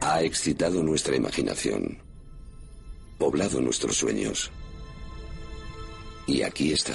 Ha 0.00 0.22
excitado 0.22 0.82
nuestra 0.82 1.16
imaginación, 1.16 1.98
poblado 3.18 3.60
nuestros 3.60 3.96
sueños. 3.96 4.50
Y 6.28 6.42
aquí 6.42 6.72
está, 6.72 6.94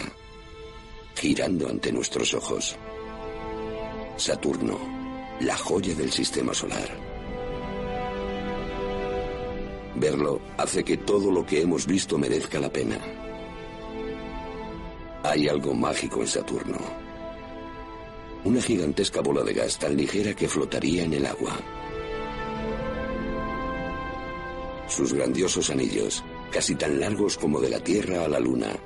girando 1.16 1.68
ante 1.68 1.92
nuestros 1.92 2.36
ojos. 2.36 2.76
Saturno, 4.16 4.78
la 5.40 5.58
joya 5.58 5.96
del 5.96 6.12
sistema 6.12 6.54
solar. 6.54 6.88
Verlo 9.96 10.40
hace 10.56 10.84
que 10.84 10.98
todo 10.98 11.32
lo 11.32 11.44
que 11.44 11.62
hemos 11.62 11.88
visto 11.88 12.16
merezca 12.20 12.60
la 12.60 12.72
pena. 12.72 13.00
Hay 15.24 15.48
algo 15.48 15.74
mágico 15.74 16.22
en 16.22 16.28
Saturno. 16.28 16.78
Una 18.44 18.62
gigantesca 18.62 19.22
bola 19.22 19.42
de 19.42 19.54
gas 19.54 19.80
tan 19.80 19.98
ligera 19.98 20.36
que 20.36 20.48
flotaría 20.48 21.06
en 21.06 21.14
el 21.14 21.26
agua. 21.26 21.58
Sus 24.88 25.12
grandiosos 25.12 25.72
anillos, 25.72 26.24
casi 26.52 26.76
tan 26.76 27.00
largos 27.00 27.36
como 27.36 27.60
de 27.60 27.72
la 27.72 27.80
Tierra 27.80 28.26
a 28.26 28.28
la 28.28 28.40
Luna, 28.40 28.78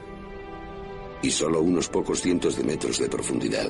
y 1.21 1.31
solo 1.31 1.61
unos 1.61 1.89
pocos 1.89 2.21
cientos 2.21 2.57
de 2.57 2.63
metros 2.63 2.99
de 2.99 3.09
profundidad. 3.09 3.69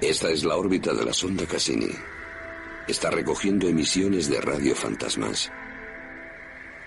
Esta 0.00 0.30
es 0.30 0.44
la 0.44 0.56
órbita 0.56 0.94
de 0.94 1.04
la 1.04 1.12
sonda 1.12 1.46
Cassini. 1.46 1.90
Está 2.88 3.10
recogiendo 3.10 3.68
emisiones 3.68 4.28
de 4.28 4.40
radiofantasmas, 4.40 5.50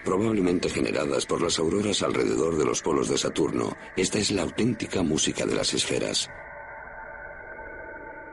probablemente 0.04 0.70
generadas 0.70 1.26
por 1.26 1.42
las 1.42 1.60
auroras 1.60 2.02
alrededor 2.02 2.58
de 2.58 2.66
los 2.66 2.82
polos 2.82 3.10
de 3.10 3.18
Saturno. 3.18 3.78
Esta 3.96 4.20
es 4.20 4.32
la 4.32 4.42
auténtica 4.42 5.04
música 5.04 5.46
de 5.46 5.56
las 5.56 5.74
esferas. 5.74 6.30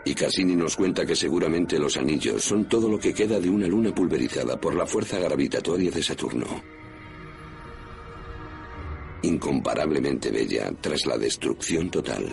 Y 0.04 0.14
Cassini 0.14 0.56
nos 0.56 0.76
cuenta 0.76 1.04
que 1.04 1.14
seguramente 1.14 1.78
los 1.78 1.98
anillos 1.98 2.42
son 2.42 2.66
todo 2.66 2.88
lo 2.88 2.98
que 2.98 3.12
queda 3.12 3.38
de 3.38 3.50
una 3.50 3.66
luna 3.66 3.94
pulverizada 3.94 4.58
por 4.58 4.74
la 4.74 4.86
fuerza 4.86 5.18
gravitatoria 5.18 5.90
de 5.90 6.02
Saturno 6.02 6.79
incomparablemente 9.22 10.30
bella 10.30 10.72
tras 10.80 11.06
la 11.06 11.18
destrucción 11.18 11.90
total. 11.90 12.26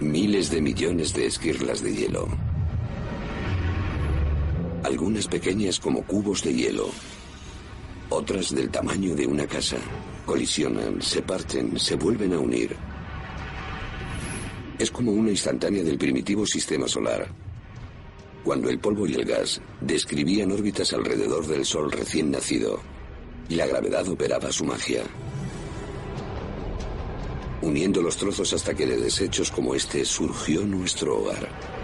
Miles 0.00 0.50
de 0.50 0.60
millones 0.60 1.14
de 1.14 1.26
esquirlas 1.26 1.82
de 1.82 1.94
hielo. 1.94 2.28
Algunas 4.84 5.26
pequeñas 5.26 5.78
como 5.78 6.02
cubos 6.02 6.42
de 6.42 6.52
hielo. 6.52 6.90
Otras 8.10 8.54
del 8.54 8.68
tamaño 8.68 9.14
de 9.14 9.26
una 9.26 9.46
casa. 9.46 9.78
Colisionan, 10.26 11.00
se 11.00 11.22
parten, 11.22 11.78
se 11.78 11.96
vuelven 11.96 12.34
a 12.34 12.38
unir 12.38 12.91
es 14.82 14.90
como 14.90 15.12
una 15.12 15.30
instantánea 15.30 15.84
del 15.84 15.96
primitivo 15.96 16.44
sistema 16.44 16.88
solar. 16.88 17.28
Cuando 18.42 18.68
el 18.68 18.80
polvo 18.80 19.06
y 19.06 19.14
el 19.14 19.24
gas 19.24 19.60
describían 19.80 20.50
órbitas 20.50 20.92
alrededor 20.92 21.46
del 21.46 21.64
Sol 21.64 21.92
recién 21.92 22.32
nacido 22.32 22.80
y 23.48 23.54
la 23.54 23.66
gravedad 23.66 24.08
operaba 24.08 24.50
su 24.50 24.64
magia. 24.64 25.04
Uniendo 27.60 28.02
los 28.02 28.16
trozos 28.16 28.52
hasta 28.52 28.74
que 28.74 28.86
de 28.86 28.96
desechos 28.96 29.52
como 29.52 29.76
este 29.76 30.04
surgió 30.04 30.62
nuestro 30.62 31.18
hogar. 31.18 31.81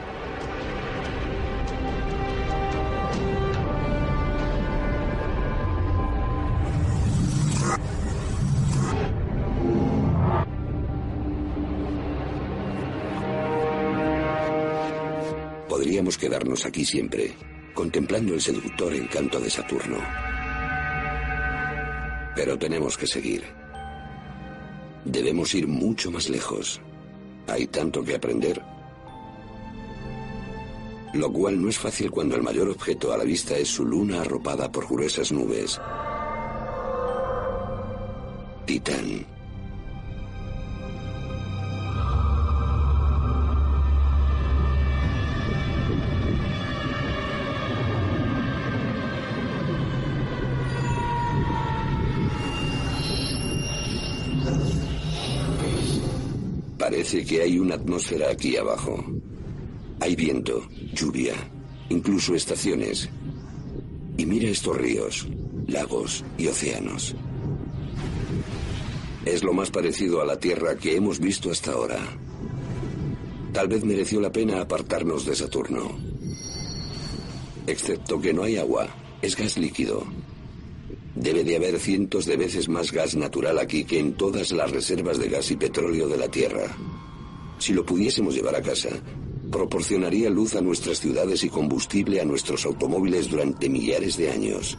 Quedarnos 16.29 16.67
aquí 16.67 16.85
siempre, 16.85 17.35
contemplando 17.73 18.35
el 18.35 18.41
seductor 18.43 18.93
encanto 18.93 19.41
de 19.41 19.49
Saturno. 19.49 19.97
Pero 22.37 22.59
tenemos 22.59 22.99
que 22.99 23.07
seguir. 23.07 23.45
Debemos 25.07 25.55
ir 25.55 25.67
mucho 25.67 26.11
más 26.11 26.29
lejos. 26.29 26.83
Hay 27.47 27.67
tanto 27.69 28.05
que 28.05 28.17
aprender. 28.17 28.63
Lo 31.15 31.33
cual 31.33 31.63
no 31.63 31.71
es 31.71 31.79
fácil 31.79 32.11
cuando 32.11 32.37
el 32.37 32.43
mayor 32.43 32.69
objeto 32.69 33.11
a 33.11 33.17
la 33.17 33.25
vista 33.25 33.57
es 33.57 33.69
su 33.69 33.87
luna 33.87 34.21
arropada 34.21 34.71
por 34.71 34.87
gruesas 34.87 35.33
nubes. 35.33 35.81
Titán. 38.67 39.38
Parece 56.99 57.25
que 57.25 57.41
hay 57.41 57.61
una 57.61 57.77
atmósfera 57.77 58.29
aquí 58.29 58.57
abajo. 58.57 59.05
Hay 60.01 60.17
viento, 60.17 60.69
lluvia, 60.93 61.33
incluso 61.91 62.35
estaciones. 62.35 63.09
Y 64.17 64.27
mira 64.27 64.49
estos 64.49 64.77
ríos, 64.77 65.29
lagos 65.69 66.25
y 66.37 66.49
océanos. 66.49 67.15
Es 69.25 69.45
lo 69.45 69.53
más 69.53 69.71
parecido 69.71 70.21
a 70.21 70.27
la 70.27 70.41
Tierra 70.41 70.75
que 70.75 70.97
hemos 70.97 71.21
visto 71.21 71.53
hasta 71.53 71.71
ahora. 71.71 72.01
Tal 73.53 73.69
vez 73.69 73.85
mereció 73.85 74.21
la 74.21 74.33
pena 74.33 74.61
apartarnos 74.61 75.25
de 75.25 75.37
Saturno. 75.37 75.97
Excepto 77.69 78.21
que 78.21 78.35
no 78.35 78.43
hay 78.43 78.57
agua, 78.57 78.89
es 79.23 79.37
gas 79.37 79.57
líquido. 79.57 80.05
Debe 81.19 81.43
de 81.43 81.57
haber 81.57 81.81
cientos 81.81 82.27
de 82.27 82.37
veces 82.37 82.69
más 82.69 82.93
gas 82.93 83.17
natural 83.17 83.59
aquí 83.59 83.83
que 83.83 83.99
en 83.99 84.13
todas 84.13 84.53
las 84.53 84.71
reservas 84.71 85.19
de 85.19 85.29
gas 85.29 85.51
y 85.51 85.57
petróleo 85.57 86.07
de 86.07 86.17
la 86.17 86.29
Tierra. 86.29 86.77
Si 87.59 87.73
lo 87.73 87.85
pudiésemos 87.85 88.37
llevar 88.37 88.55
a 88.55 88.63
casa, 88.63 88.91
proporcionaría 89.51 90.31
luz 90.31 90.55
a 90.55 90.61
nuestras 90.61 91.01
ciudades 91.01 91.43
y 91.43 91.49
combustible 91.49 92.21
a 92.21 92.25
nuestros 92.25 92.65
automóviles 92.67 93.29
durante 93.29 93.69
millares 93.69 94.17
de 94.17 94.31
años. 94.31 94.79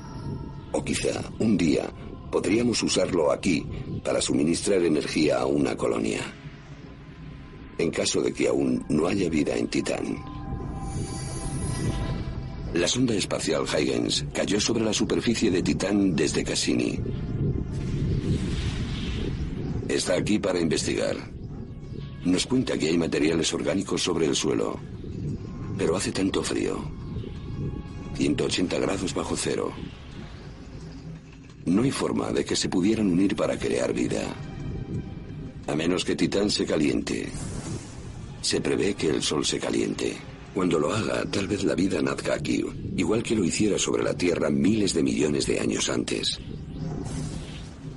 O 0.71 0.81
quizá, 0.81 1.21
un 1.39 1.57
día, 1.57 1.89
podríamos 2.31 2.81
usarlo 2.83 3.33
aquí 3.33 3.65
para 4.01 4.21
suministrar 4.21 4.81
energía 4.81 5.39
a 5.39 5.45
una 5.45 5.75
colonia. 5.75 6.21
En 7.77 7.91
caso 7.91 8.21
de 8.21 8.31
que 8.31 8.47
aún 8.47 8.85
no 8.87 9.07
haya 9.07 9.29
vida 9.29 9.57
en 9.57 9.67
Titán. 9.67 10.38
La 12.73 12.87
sonda 12.87 13.15
espacial 13.15 13.63
Huygens 13.63 14.25
cayó 14.31 14.61
sobre 14.61 14.83
la 14.83 14.93
superficie 14.93 15.49
de 15.49 15.63
Titán 15.63 16.15
desde 16.15 16.43
Cassini. 16.43 16.99
Está 19.87 20.15
aquí 20.15 20.37
para 20.37 20.59
investigar. 20.59 21.17
Nos 22.25 22.45
cuenta 22.45 22.77
que 22.77 22.89
hay 22.89 22.97
materiales 22.97 23.51
orgánicos 23.53 24.03
sobre 24.03 24.27
el 24.27 24.35
suelo, 24.35 24.79
pero 25.79 25.95
hace 25.95 26.11
tanto 26.11 26.43
frío. 26.43 26.79
180 28.15 28.77
grados 28.77 29.15
bajo 29.15 29.35
cero. 29.35 29.71
No 31.65 31.81
hay 31.81 31.91
forma 31.91 32.31
de 32.31 32.45
que 32.45 32.55
se 32.55 32.69
pudieran 32.69 33.07
unir 33.07 33.35
para 33.35 33.57
crear 33.57 33.93
vida. 33.93 34.21
A 35.65 35.75
menos 35.75 36.05
que 36.05 36.15
Titán 36.15 36.51
se 36.51 36.65
caliente. 36.65 37.29
Se 38.41 38.61
prevé 38.61 38.93
que 38.93 39.09
el 39.09 39.23
Sol 39.23 39.43
se 39.43 39.59
caliente. 39.59 40.17
Cuando 40.53 40.79
lo 40.79 40.93
haga, 40.93 41.23
tal 41.31 41.47
vez 41.47 41.63
la 41.63 41.75
vida 41.75 42.01
nazca 42.01 42.33
aquí, 42.33 42.63
igual 42.97 43.23
que 43.23 43.35
lo 43.35 43.43
hiciera 43.43 43.77
sobre 43.77 44.03
la 44.03 44.13
Tierra 44.13 44.49
miles 44.49 44.93
de 44.93 45.03
millones 45.03 45.45
de 45.45 45.59
años 45.59 45.89
antes. 45.89 46.39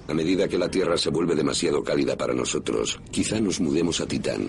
A 0.09 0.15
medida 0.15 0.47
que 0.47 0.59
la 0.59 0.71
Tierra 0.71 0.99
se 0.99 1.11
vuelve 1.11 1.35
demasiado 1.35 1.83
cálida 1.83 2.17
para 2.17 2.35
nosotros, 2.35 3.01
quizá 3.11 3.41
nos 3.41 3.61
mudemos 3.61 4.01
a 4.01 4.07
Titán. 4.07 4.49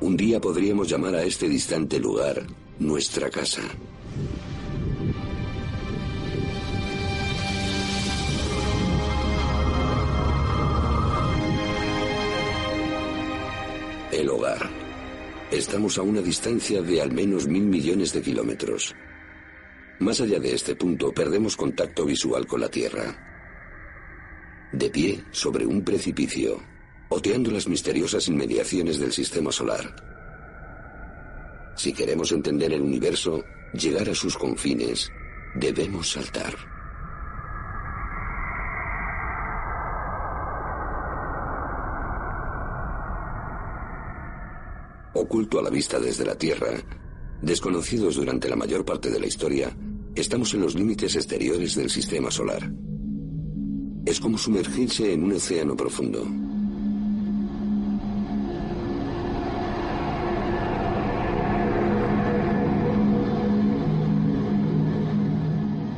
Un 0.00 0.16
día 0.16 0.40
podríamos 0.40 0.88
llamar 0.88 1.16
a 1.16 1.24
este 1.24 1.48
distante 1.48 1.98
lugar 1.98 2.46
nuestra 2.78 3.28
casa. 3.28 3.62
El 14.12 14.28
hogar. 14.28 14.89
Estamos 15.50 15.98
a 15.98 16.02
una 16.02 16.20
distancia 16.20 16.80
de 16.80 17.02
al 17.02 17.10
menos 17.10 17.48
mil 17.48 17.64
millones 17.64 18.12
de 18.12 18.22
kilómetros. 18.22 18.94
Más 19.98 20.20
allá 20.20 20.38
de 20.38 20.54
este 20.54 20.76
punto, 20.76 21.12
perdemos 21.12 21.56
contacto 21.56 22.04
visual 22.04 22.46
con 22.46 22.60
la 22.60 22.68
Tierra. 22.68 23.18
De 24.72 24.88
pie 24.90 25.24
sobre 25.32 25.66
un 25.66 25.82
precipicio, 25.82 26.62
oteando 27.08 27.50
las 27.50 27.66
misteriosas 27.66 28.28
inmediaciones 28.28 29.00
del 29.00 29.10
sistema 29.10 29.50
solar. 29.50 29.96
Si 31.74 31.92
queremos 31.92 32.30
entender 32.30 32.72
el 32.72 32.82
universo, 32.82 33.42
llegar 33.72 34.08
a 34.08 34.14
sus 34.14 34.38
confines, 34.38 35.10
debemos 35.56 36.12
saltar. 36.12 36.79
Oculto 45.20 45.58
a 45.58 45.62
la 45.62 45.68
vista 45.68 46.00
desde 46.00 46.24
la 46.24 46.34
Tierra, 46.34 46.82
desconocidos 47.42 48.16
durante 48.16 48.48
la 48.48 48.56
mayor 48.56 48.86
parte 48.86 49.10
de 49.10 49.20
la 49.20 49.26
historia, 49.26 49.70
estamos 50.14 50.54
en 50.54 50.62
los 50.62 50.74
límites 50.74 51.14
exteriores 51.14 51.74
del 51.74 51.90
sistema 51.90 52.30
solar. 52.30 52.72
Es 54.06 54.18
como 54.18 54.38
sumergirse 54.38 55.12
en 55.12 55.24
un 55.24 55.32
océano 55.34 55.76
profundo. 55.76 56.26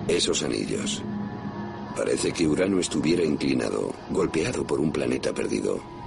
Esos 0.09 0.43
anillos. 0.43 1.01
Parece 1.97 2.33
que 2.33 2.49
Urano 2.49 2.81
estuviera 2.81 3.25
inclinado, 3.25 3.95
golpeado 4.11 4.67
por 4.67 4.81
un 4.81 4.91
planeta 4.91 5.33
perdido. 5.33 6.02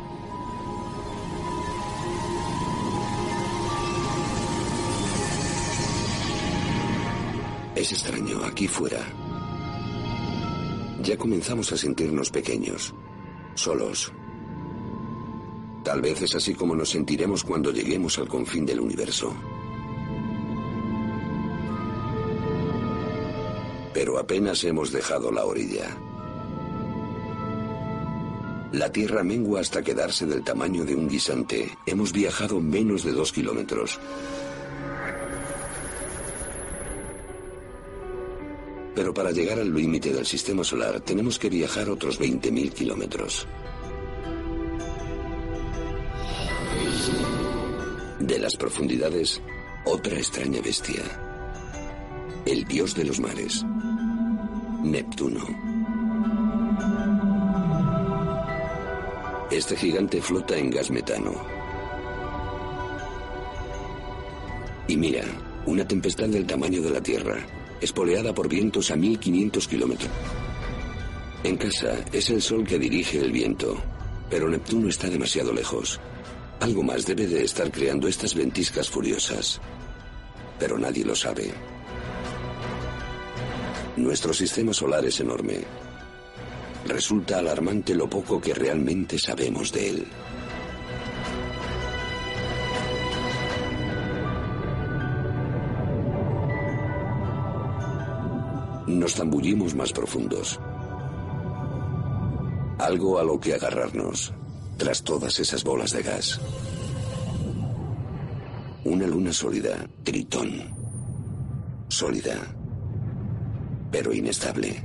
Es 7.86 7.92
extraño, 7.92 8.44
aquí 8.44 8.68
fuera. 8.68 8.98
Ya 11.04 11.16
comenzamos 11.20 11.72
a 11.72 11.78
sentirnos 11.78 12.32
pequeños, 12.32 12.96
solos. 13.54 14.12
Tal 15.84 16.02
vez 16.02 16.20
es 16.24 16.34
así 16.34 16.56
como 16.56 16.76
nos 16.76 16.90
sentiremos 16.90 17.44
cuando 17.44 17.70
lleguemos 17.72 18.18
al 18.18 18.28
confín 18.28 18.66
del 18.66 18.80
universo. 18.80 19.36
Pero 23.94 24.18
apenas 24.18 24.64
hemos 24.64 24.92
dejado 24.92 25.32
la 25.32 25.46
orilla. 25.46 25.96
La 28.72 28.92
Tierra 28.92 29.24
mengua 29.24 29.60
hasta 29.60 29.84
quedarse 29.84 30.26
del 30.26 30.44
tamaño 30.44 30.86
de 30.86 30.96
un 30.96 31.08
guisante. 31.08 31.78
Hemos 31.86 32.12
viajado 32.12 32.60
menos 32.60 33.04
de 33.04 33.12
dos 33.12 33.32
kilómetros. 33.32 34.00
Pero 38.96 39.14
para 39.14 39.32
llegar 39.32 39.60
al 39.60 39.74
límite 39.74 40.14
del 40.14 40.26
sistema 40.26 40.64
solar 40.64 41.02
tenemos 41.02 41.38
que 41.38 41.50
viajar 41.50 41.90
otros 41.90 42.20
20.000 42.20 42.72
kilómetros. 42.72 43.46
De 48.20 48.40
las 48.40 48.56
profundidades, 48.56 49.42
otra 49.84 50.16
extraña 50.16 50.62
bestia. 50.62 51.04
El 52.46 52.64
dios 52.64 52.96
de 52.96 53.04
los 53.04 53.20
mares. 53.20 53.66
Neptuno. 54.84 55.46
Este 59.52 59.76
gigante 59.76 60.22
flota 60.22 60.58
en 60.58 60.72
gas 60.72 60.90
metano. 60.90 61.34
Y 64.88 64.96
mira, 64.96 65.24
una 65.66 65.88
tempestad 65.88 66.28
del 66.30 66.46
tamaño 66.46 66.82
de 66.82 66.90
la 66.90 67.02
Tierra, 67.02 67.38
espoleada 67.82 68.34
por 68.34 68.50
vientos 68.50 68.92
a 68.92 68.96
1500 68.96 69.68
kilómetros. 69.68 70.12
En 71.44 71.58
casa 71.58 72.04
es 72.12 72.30
el 72.30 72.42
sol 72.42 72.66
que 72.66 72.80
dirige 72.80 73.20
el 73.20 73.32
viento, 73.32 73.78
pero 74.30 74.50
Neptuno 74.50 74.90
está 74.90 75.10
demasiado 75.10 75.54
lejos. 75.54 76.00
Algo 76.60 76.84
más 76.84 77.06
debe 77.06 77.28
de 77.28 77.44
estar 77.44 77.72
creando 77.72 78.08
estas 78.08 78.34
ventiscas 78.34 78.90
furiosas, 78.90 79.62
pero 80.58 80.78
nadie 80.78 81.06
lo 81.06 81.16
sabe. 81.16 81.54
Nuestro 83.98 84.34
sistema 84.34 84.74
solar 84.74 85.06
es 85.06 85.20
enorme. 85.20 85.60
Resulta 86.86 87.40
alarmante 87.40 87.94
lo 87.94 88.10
poco 88.10 88.42
que 88.42 88.54
realmente 88.54 89.18
sabemos 89.18 89.72
de 89.72 89.90
él. 89.90 90.08
Nos 99.00 99.16
zambullimos 99.16 99.76
más 99.76 99.92
profundos. 99.92 100.60
Algo 102.78 103.20
a 103.20 103.24
lo 103.24 103.40
que 103.40 103.54
agarrarnos 103.54 104.34
tras 104.78 105.04
todas 105.04 105.40
esas 105.40 105.64
bolas 105.64 105.92
de 105.92 106.04
gas. 106.04 106.40
Una 108.84 109.08
luna 109.08 109.32
sólida, 109.32 109.88
Tritón. 110.04 110.62
Sólida, 111.88 112.36
pero 113.92 114.14
inestable. 114.14 114.84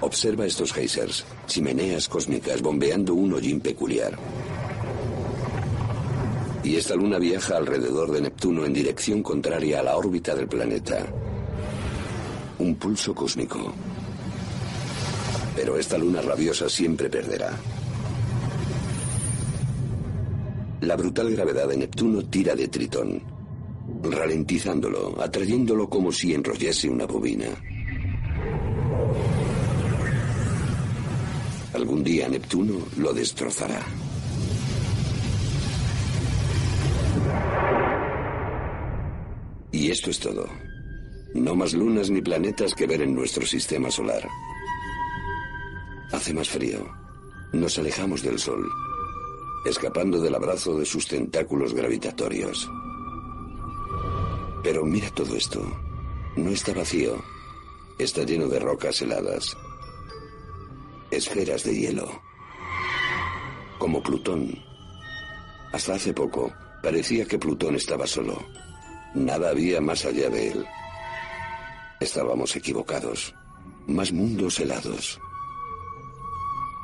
Observa 0.00 0.46
estos 0.46 0.72
geysers, 0.72 1.24
chimeneas 1.46 2.08
cósmicas 2.08 2.62
bombeando 2.62 3.14
un 3.14 3.32
hollín 3.32 3.60
peculiar 3.60 4.18
y 6.64 6.76
esta 6.76 6.96
luna 6.96 7.18
viaja 7.18 7.58
alrededor 7.58 8.10
de 8.10 8.22
Neptuno 8.22 8.64
en 8.64 8.72
dirección 8.72 9.22
contraria 9.22 9.80
a 9.80 9.82
la 9.82 9.96
órbita 9.96 10.34
del 10.34 10.48
planeta. 10.48 11.06
Un 12.58 12.74
pulso 12.76 13.14
cósmico. 13.14 13.72
Pero 15.54 15.78
esta 15.78 15.98
luna 15.98 16.22
rabiosa 16.22 16.68
siempre 16.68 17.10
perderá. 17.10 17.50
La 20.80 20.96
brutal 20.96 21.30
gravedad 21.30 21.68
de 21.68 21.76
Neptuno 21.76 22.24
tira 22.24 22.54
de 22.54 22.68
Tritón, 22.68 23.22
ralentizándolo, 24.02 25.22
atrayéndolo 25.22 25.88
como 25.88 26.10
si 26.10 26.32
enrollase 26.32 26.88
una 26.88 27.04
bobina. 27.04 27.46
Algún 31.74 32.02
día 32.02 32.28
Neptuno 32.28 32.78
lo 32.96 33.12
destrozará. 33.12 33.82
Esto 39.94 40.10
es 40.10 40.18
todo. 40.18 40.44
No 41.34 41.54
más 41.54 41.72
lunas 41.72 42.10
ni 42.10 42.20
planetas 42.20 42.74
que 42.74 42.84
ver 42.84 43.00
en 43.02 43.14
nuestro 43.14 43.46
sistema 43.46 43.92
solar. 43.92 44.28
Hace 46.10 46.34
más 46.34 46.48
frío. 46.48 46.84
Nos 47.52 47.78
alejamos 47.78 48.20
del 48.24 48.40
Sol, 48.40 48.68
escapando 49.64 50.20
del 50.20 50.34
abrazo 50.34 50.76
de 50.76 50.84
sus 50.84 51.06
tentáculos 51.06 51.72
gravitatorios. 51.74 52.68
Pero 54.64 54.84
mira 54.84 55.08
todo 55.10 55.36
esto. 55.36 55.62
No 56.34 56.50
está 56.50 56.72
vacío. 56.72 57.22
Está 57.96 58.24
lleno 58.24 58.48
de 58.48 58.58
rocas 58.58 59.00
heladas. 59.00 59.56
Esferas 61.12 61.62
de 61.62 61.72
hielo. 61.72 62.20
Como 63.78 64.02
Plutón. 64.02 64.58
Hasta 65.72 65.94
hace 65.94 66.12
poco 66.12 66.52
parecía 66.82 67.26
que 67.26 67.38
Plutón 67.38 67.76
estaba 67.76 68.08
solo. 68.08 68.63
Nada 69.14 69.50
había 69.50 69.80
más 69.80 70.04
allá 70.04 70.28
de 70.28 70.48
él. 70.48 70.66
Estábamos 72.00 72.56
equivocados. 72.56 73.32
Más 73.86 74.12
mundos 74.12 74.58
helados. 74.58 75.20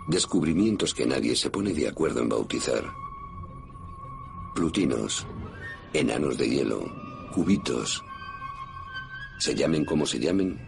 Descubrimientos 0.06 0.94
que 0.94 1.06
nadie 1.06 1.34
se 1.34 1.50
pone 1.50 1.72
de 1.72 1.88
acuerdo 1.88 2.20
en 2.20 2.28
bautizar. 2.28 2.84
Plutinos, 4.54 5.26
enanos 5.92 6.38
de 6.38 6.48
hielo, 6.48 6.84
cubitos. 7.34 8.04
Se 9.38 9.54
llamen 9.54 9.84
como 9.84 10.06
se 10.06 10.20
llamen, 10.20 10.60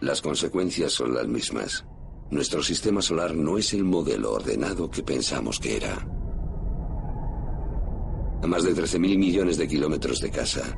las 0.00 0.22
consecuencias 0.22 0.92
son 0.92 1.14
las 1.14 1.26
mismas. 1.26 1.84
Nuestro 2.30 2.62
sistema 2.62 3.02
solar 3.02 3.34
no 3.34 3.58
es 3.58 3.74
el 3.74 3.84
modelo 3.84 4.32
ordenado 4.32 4.90
que 4.90 5.02
pensamos 5.02 5.58
que 5.58 5.76
era 5.76 6.21
a 8.42 8.46
más 8.46 8.64
de 8.64 8.74
13.000 8.74 8.98
millones 9.18 9.56
de 9.56 9.68
kilómetros 9.68 10.20
de 10.20 10.30
casa. 10.30 10.76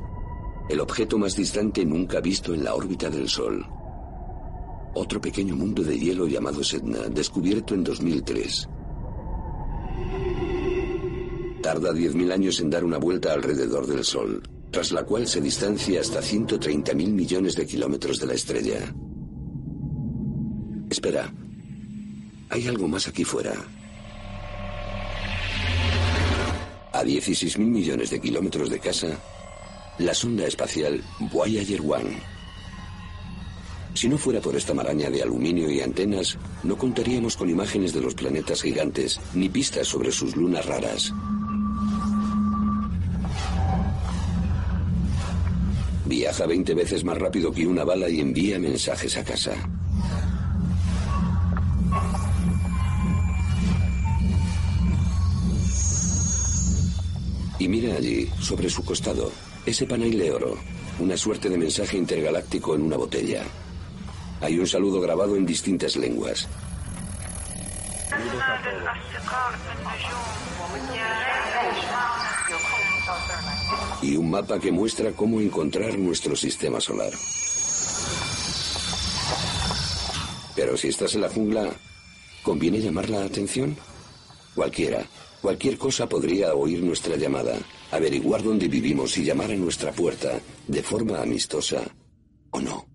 el 0.69 0.79
objeto 0.79 1.17
más 1.17 1.35
distante 1.35 1.85
nunca 1.85 2.19
visto 2.21 2.53
en 2.53 2.63
la 2.63 2.73
órbita 2.73 3.09
del 3.09 3.29
Sol. 3.29 3.65
Otro 4.95 5.21
pequeño 5.21 5.55
mundo 5.55 5.83
de 5.83 5.99
hielo 5.99 6.27
llamado 6.27 6.63
Sedna, 6.63 7.09
descubierto 7.09 7.75
en 7.75 7.83
2003. 7.83 8.69
Tarda 11.61 11.91
10.000 11.91 12.31
años 12.31 12.59
en 12.61 12.69
dar 12.69 12.83
una 12.83 12.97
vuelta 12.97 13.33
alrededor 13.33 13.85
del 13.85 14.03
Sol, 14.03 14.41
tras 14.71 14.91
la 14.91 15.03
cual 15.03 15.27
se 15.27 15.41
distancia 15.41 16.01
hasta 16.01 16.21
130.000 16.21 16.95
millones 16.95 17.55
de 17.55 17.65
kilómetros 17.67 18.19
de 18.19 18.25
la 18.27 18.33
estrella. 18.33 18.93
Espera, 20.89 21.31
hay 22.49 22.67
algo 22.67 22.87
más 22.87 23.07
aquí 23.07 23.23
fuera. 23.23 23.53
A 26.95 27.03
16.000 27.03 27.59
millones 27.59 28.09
de 28.09 28.21
kilómetros 28.21 28.69
de 28.69 28.79
casa, 28.79 29.19
la 29.97 30.13
sonda 30.13 30.47
espacial 30.47 31.03
Voyager 31.19 31.81
1. 31.81 31.97
Si 33.93 34.07
no 34.07 34.17
fuera 34.17 34.39
por 34.39 34.55
esta 34.55 34.73
maraña 34.73 35.09
de 35.09 35.21
aluminio 35.21 35.69
y 35.69 35.81
antenas, 35.81 36.37
no 36.63 36.77
contaríamos 36.77 37.35
con 37.35 37.49
imágenes 37.49 37.91
de 37.93 37.99
los 37.99 38.15
planetas 38.15 38.61
gigantes 38.61 39.19
ni 39.33 39.49
pistas 39.49 39.89
sobre 39.89 40.09
sus 40.09 40.37
lunas 40.37 40.65
raras. 40.65 41.11
Viaja 46.05 46.45
20 46.45 46.73
veces 46.75 47.03
más 47.03 47.17
rápido 47.17 47.51
que 47.51 47.67
una 47.67 47.83
bala 47.83 48.07
y 48.07 48.21
envía 48.21 48.57
mensajes 48.57 49.17
a 49.17 49.23
casa. 49.25 49.51
Y 57.57 57.67
mira 57.67 57.95
allí, 57.95 58.29
sobre 58.39 58.69
su 58.69 58.83
costado, 58.83 59.31
ese 59.65 59.85
panel 59.85 60.17
de 60.17 60.31
oro, 60.31 60.57
una 60.99 61.15
suerte 61.15 61.49
de 61.49 61.57
mensaje 61.57 61.97
intergaláctico 61.97 62.75
en 62.75 62.81
una 62.81 62.97
botella. 62.97 63.43
Hay 64.41 64.59
un 64.59 64.67
saludo 64.67 64.99
grabado 64.99 65.35
en 65.37 65.45
distintas 65.45 65.95
lenguas. 65.95 66.47
Y 74.01 74.17
un 74.17 74.29
mapa 74.29 74.59
que 74.59 74.71
muestra 74.71 75.11
cómo 75.13 75.39
encontrar 75.39 75.97
nuestro 75.97 76.35
sistema 76.35 76.81
solar. 76.81 77.11
Pero 80.55 80.77
si 80.77 80.89
estás 80.89 81.15
en 81.15 81.21
la 81.21 81.29
jungla, 81.29 81.69
¿conviene 82.43 82.79
llamar 82.79 83.09
la 83.09 83.23
atención? 83.23 83.77
Cualquiera, 84.53 85.05
cualquier 85.41 85.77
cosa 85.77 86.07
podría 86.07 86.53
oír 86.55 86.81
nuestra 86.83 87.15
llamada, 87.15 87.57
averiguar 87.91 88.43
dónde 88.43 88.67
vivimos 88.67 89.17
y 89.17 89.23
llamar 89.23 89.51
a 89.51 89.55
nuestra 89.55 89.91
puerta 89.91 90.39
de 90.67 90.83
forma 90.83 91.21
amistosa 91.21 91.83
o 92.51 92.61
no. 92.61 92.87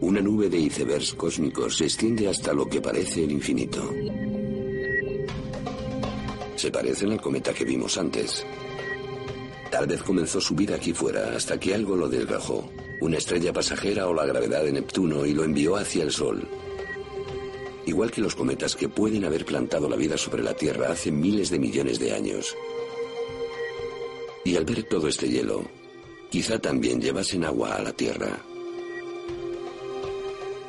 Una 0.00 0.20
nube 0.20 0.48
de 0.48 0.58
icebergs 0.58 1.14
cósmicos 1.14 1.76
se 1.76 1.84
extiende 1.84 2.28
hasta 2.28 2.52
lo 2.52 2.66
que 2.66 2.80
parece 2.80 3.24
el 3.24 3.32
infinito. 3.32 3.88
Se 6.56 6.70
parecen 6.70 7.12
al 7.12 7.20
cometa 7.20 7.52
que 7.52 7.64
vimos 7.64 7.96
antes. 7.98 8.44
Tal 9.70 9.86
vez 9.86 10.02
comenzó 10.02 10.40
su 10.40 10.54
vida 10.54 10.76
aquí 10.76 10.92
fuera 10.92 11.36
hasta 11.36 11.60
que 11.60 11.74
algo 11.74 11.96
lo 11.96 12.08
desgajó, 12.08 12.68
una 13.00 13.18
estrella 13.18 13.52
pasajera 13.52 14.08
o 14.08 14.14
la 14.14 14.26
gravedad 14.26 14.64
de 14.64 14.72
Neptuno 14.72 15.24
y 15.24 15.32
lo 15.32 15.44
envió 15.44 15.76
hacia 15.76 16.02
el 16.02 16.10
Sol. 16.10 16.48
Igual 17.90 18.12
que 18.12 18.20
los 18.20 18.36
cometas 18.36 18.76
que 18.76 18.88
pueden 18.88 19.24
haber 19.24 19.44
plantado 19.44 19.88
la 19.88 19.96
vida 19.96 20.16
sobre 20.16 20.44
la 20.44 20.54
Tierra 20.54 20.92
hace 20.92 21.10
miles 21.10 21.50
de 21.50 21.58
millones 21.58 21.98
de 21.98 22.12
años. 22.12 22.56
Y 24.44 24.54
al 24.54 24.64
ver 24.64 24.84
todo 24.84 25.08
este 25.08 25.28
hielo, 25.28 25.64
quizá 26.30 26.60
también 26.60 27.00
llevasen 27.00 27.44
agua 27.44 27.74
a 27.74 27.82
la 27.82 27.92
Tierra. 27.92 28.38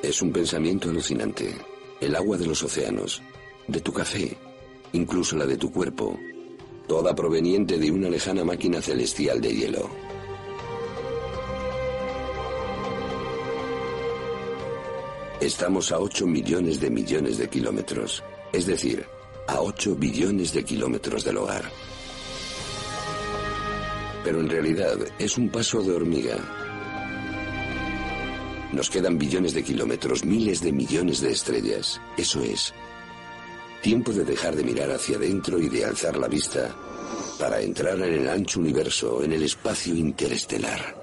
Es 0.02 0.20
un 0.24 0.32
pensamiento 0.32 0.90
alucinante. 0.90 1.54
El 2.00 2.16
agua 2.16 2.38
de 2.38 2.48
los 2.48 2.64
océanos, 2.64 3.22
de 3.68 3.82
tu 3.82 3.94
café, 3.94 4.36
incluso 4.94 5.38
la 5.38 5.46
de 5.46 5.58
tu 5.58 5.72
cuerpo, 5.72 6.20
toda 6.88 7.14
proveniente 7.14 7.78
de 7.78 7.92
una 7.92 8.10
lejana 8.10 8.44
máquina 8.44 8.82
celestial 8.82 9.40
de 9.42 9.56
hielo. 9.56 10.11
Estamos 15.42 15.92
a 15.92 16.00
8 16.00 16.28
millones 16.28 16.80
de 16.80 16.92
millones 16.92 17.40
de 17.40 17.50
kilómetros, 17.50 18.24
es 18.54 18.68
decir, 18.68 19.06
a 19.48 19.60
8 19.60 19.96
billones 19.96 20.54
de 20.54 20.64
kilómetros 20.64 21.24
del 21.24 21.38
hogar. 21.38 21.64
Pero 24.24 24.40
en 24.40 24.50
realidad 24.50 24.98
es 25.18 25.40
un 25.40 25.50
paso 25.50 25.82
de 25.82 25.94
hormiga. 25.94 26.38
Nos 28.72 28.90
quedan 28.92 29.18
billones 29.18 29.56
de 29.56 29.64
kilómetros, 29.64 30.24
miles 30.24 30.62
de 30.62 30.72
millones 30.72 31.22
de 31.22 31.32
estrellas. 31.32 32.00
Eso 32.18 32.42
es, 32.44 32.72
Tiempo 33.82 34.12
de 34.12 34.24
dejar 34.24 34.56
de 34.56 34.64
mirar 34.64 34.92
hacia 34.92 35.18
adentro 35.18 35.60
y 35.60 35.68
de 35.68 35.84
alzar 35.84 36.16
la 36.16 36.28
vista 36.28 36.70
para 37.40 37.60
entrar 37.62 37.98
en 37.98 38.14
el 38.14 38.30
ancho 38.30 38.60
universo, 38.60 39.24
en 39.24 39.34
el 39.34 39.42
espacio 39.42 39.96
interestelar. 39.96 41.01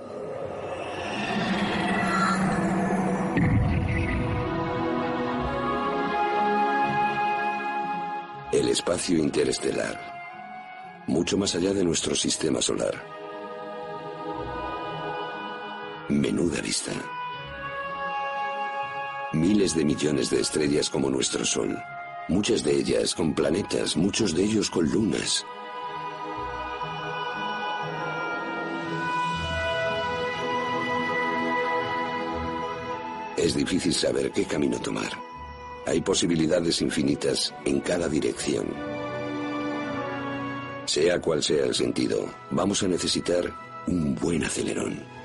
Espacio 8.78 9.18
interestelar, 9.18 9.96
mucho 11.08 11.36
más 11.36 11.52
allá 11.56 11.74
de 11.74 11.82
nuestro 11.82 12.14
sistema 12.14 12.62
solar. 12.62 12.94
Menuda 16.08 16.60
vista. 16.60 16.92
Miles 19.32 19.74
de 19.74 19.84
millones 19.84 20.30
de 20.30 20.40
estrellas 20.40 20.88
como 20.88 21.10
nuestro 21.10 21.44
Sol 21.44 21.76
muchas 22.28 22.62
de 22.62 22.76
ellas 22.76 23.14
con 23.14 23.34
planetas, 23.34 23.96
muchos 23.96 24.34
de 24.34 24.44
ellos 24.44 24.70
con 24.70 24.88
lunas. 24.90 25.44
Es 33.36 33.54
difícil 33.54 33.94
saber 33.94 34.30
qué 34.30 34.44
camino 34.44 34.78
tomar. 34.78 35.37
Hay 35.88 36.02
posibilidades 36.02 36.82
infinitas 36.82 37.54
en 37.64 37.80
cada 37.80 38.10
dirección. 38.10 38.66
Sea 40.84 41.18
cual 41.18 41.42
sea 41.42 41.64
el 41.64 41.74
sentido, 41.74 42.26
vamos 42.50 42.82
a 42.82 42.88
necesitar 42.88 43.50
un 43.86 44.14
buen 44.14 44.44
acelerón. 44.44 45.17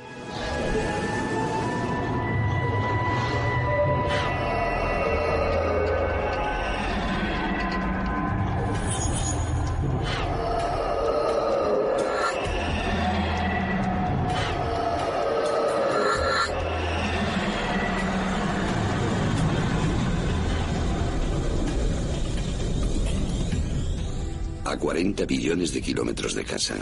40 25.04 25.26
billones 25.26 25.74
de 25.74 25.82
kilómetros 25.82 26.34
de 26.34 26.46
casa. 26.46 26.76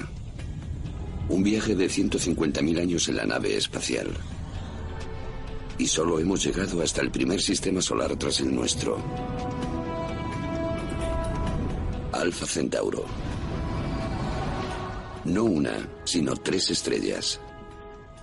Un 1.28 1.42
viaje 1.42 1.74
de 1.74 1.88
150.000 1.88 2.80
años 2.80 3.10
en 3.10 3.16
la 3.16 3.26
nave 3.26 3.58
espacial. 3.58 4.10
Y 5.80 5.88
solo 5.88 6.20
hemos 6.20 6.44
llegado 6.44 6.84
hasta 6.84 7.02
el 7.02 7.10
primer 7.10 7.42
sistema 7.42 7.82
solar 7.82 8.16
tras 8.18 8.40
el 8.42 8.54
nuestro. 8.54 8.98
Alfa 12.12 12.46
Centauro. 12.46 13.06
No 15.26 15.46
una, 15.46 15.90
sino 16.04 16.36
tres 16.36 16.70
estrellas. 16.70 17.40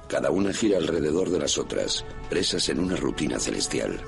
Cada 0.09 0.31
una 0.31 0.53
gira 0.53 0.79
alrededor 0.79 1.29
de 1.29 1.41
las 1.41 1.59
otras, 1.59 2.05
presas 2.31 2.69
en 2.69 2.79
una 2.79 2.95
rutina 2.95 3.41
celestial. 3.41 4.01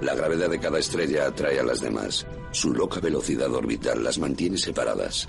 La 0.00 0.16
gravedad 0.16 0.50
de 0.50 0.58
cada 0.58 0.80
estrella 0.80 1.28
atrae 1.28 1.60
a 1.60 1.62
las 1.62 1.80
demás. 1.80 2.26
Su 2.52 2.74
loca 2.74 3.00
velocidad 3.00 3.52
orbital 3.52 4.04
las 4.04 4.18
mantiene 4.18 4.58
separadas. 4.58 5.26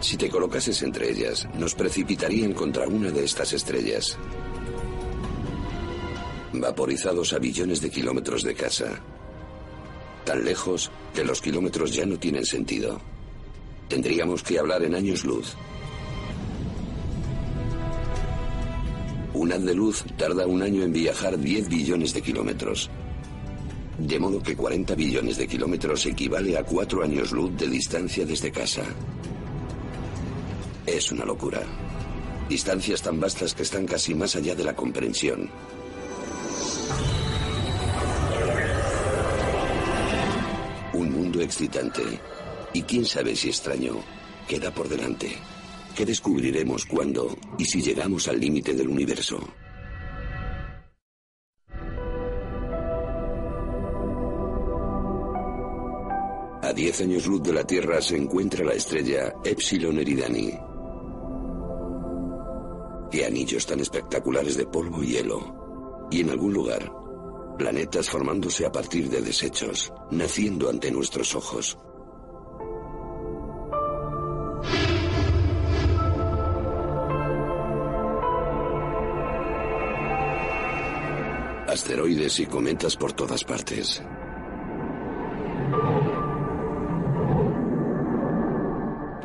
Si 0.00 0.16
te 0.16 0.28
colocases 0.28 0.80
entre 0.82 1.10
ellas, 1.10 1.48
nos 1.54 1.74
precipitarían 1.74 2.52
contra 2.52 2.86
una 2.86 3.10
de 3.10 3.24
estas 3.24 3.52
estrellas. 3.52 4.16
Vaporizados 6.52 7.32
a 7.32 7.38
billones 7.38 7.80
de 7.80 7.90
kilómetros 7.90 8.44
de 8.44 8.54
casa. 8.54 9.00
Tan 10.24 10.44
lejos 10.44 10.92
que 11.12 11.24
los 11.24 11.40
kilómetros 11.40 11.92
ya 11.92 12.06
no 12.06 12.16
tienen 12.16 12.44
sentido. 12.44 13.00
Tendríamos 13.88 14.44
que 14.44 14.58
hablar 14.58 14.84
en 14.84 14.94
años 14.94 15.24
luz. 15.24 15.56
Un 19.44 19.52
haz 19.52 19.62
de 19.62 19.74
luz 19.74 20.04
tarda 20.16 20.46
un 20.46 20.62
año 20.62 20.84
en 20.84 20.90
viajar 20.90 21.38
10 21.38 21.68
billones 21.68 22.14
de 22.14 22.22
kilómetros. 22.22 22.88
De 23.98 24.18
modo 24.18 24.42
que 24.42 24.56
40 24.56 24.94
billones 24.94 25.36
de 25.36 25.46
kilómetros 25.46 26.06
equivale 26.06 26.56
a 26.56 26.64
cuatro 26.64 27.02
años 27.02 27.30
luz 27.30 27.54
de 27.58 27.68
distancia 27.68 28.24
desde 28.24 28.50
casa. 28.50 28.84
Es 30.86 31.12
una 31.12 31.26
locura. 31.26 31.60
Distancias 32.48 33.02
tan 33.02 33.20
vastas 33.20 33.52
que 33.52 33.64
están 33.64 33.84
casi 33.84 34.14
más 34.14 34.34
allá 34.34 34.54
de 34.54 34.64
la 34.64 34.74
comprensión. 34.74 35.50
Un 40.94 41.12
mundo 41.12 41.42
excitante. 41.42 42.02
Y 42.72 42.80
quién 42.80 43.04
sabe 43.04 43.36
si 43.36 43.50
extraño. 43.50 43.96
Queda 44.48 44.72
por 44.72 44.88
delante. 44.88 45.36
¿Qué 45.94 46.04
descubriremos 46.04 46.86
cuando 46.86 47.36
y 47.56 47.64
si 47.64 47.80
llegamos 47.80 48.26
al 48.26 48.40
límite 48.40 48.74
del 48.74 48.88
universo? 48.88 49.38
A 56.62 56.72
10 56.72 57.00
años 57.02 57.26
luz 57.26 57.42
de 57.44 57.52
la 57.52 57.64
Tierra 57.64 58.02
se 58.02 58.16
encuentra 58.16 58.64
la 58.64 58.72
estrella 58.72 59.34
Epsilon 59.44 60.00
Eridani. 60.00 60.58
Qué 63.12 63.24
anillos 63.24 63.64
tan 63.64 63.78
espectaculares 63.78 64.56
de 64.56 64.66
polvo 64.66 65.00
y 65.04 65.12
hielo. 65.12 66.08
Y 66.10 66.22
en 66.22 66.30
algún 66.30 66.54
lugar, 66.54 66.92
planetas 67.56 68.10
formándose 68.10 68.66
a 68.66 68.72
partir 68.72 69.08
de 69.08 69.22
desechos, 69.22 69.92
naciendo 70.10 70.68
ante 70.68 70.90
nuestros 70.90 71.36
ojos. 71.36 71.78
Asteroides 81.74 82.38
y 82.38 82.46
cometas 82.46 82.96
por 82.96 83.14
todas 83.14 83.42
partes. 83.42 84.00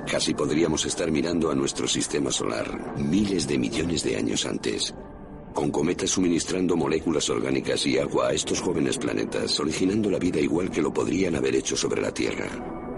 Casi 0.09 0.33
podríamos 0.33 0.83
estar 0.83 1.11
mirando 1.11 1.51
a 1.51 1.55
nuestro 1.55 1.87
sistema 1.87 2.31
solar 2.31 2.97
miles 2.97 3.47
de 3.47 3.59
millones 3.59 4.03
de 4.03 4.17
años 4.17 4.47
antes, 4.47 4.95
con 5.53 5.69
cometas 5.69 6.09
suministrando 6.09 6.75
moléculas 6.75 7.29
orgánicas 7.29 7.85
y 7.85 7.99
agua 7.99 8.29
a 8.29 8.33
estos 8.33 8.61
jóvenes 8.61 8.97
planetas, 8.97 9.59
originando 9.59 10.09
la 10.09 10.17
vida 10.17 10.39
igual 10.39 10.71
que 10.71 10.81
lo 10.81 10.91
podrían 10.91 11.35
haber 11.35 11.55
hecho 11.55 11.77
sobre 11.77 12.01
la 12.01 12.11
Tierra. 12.11 12.88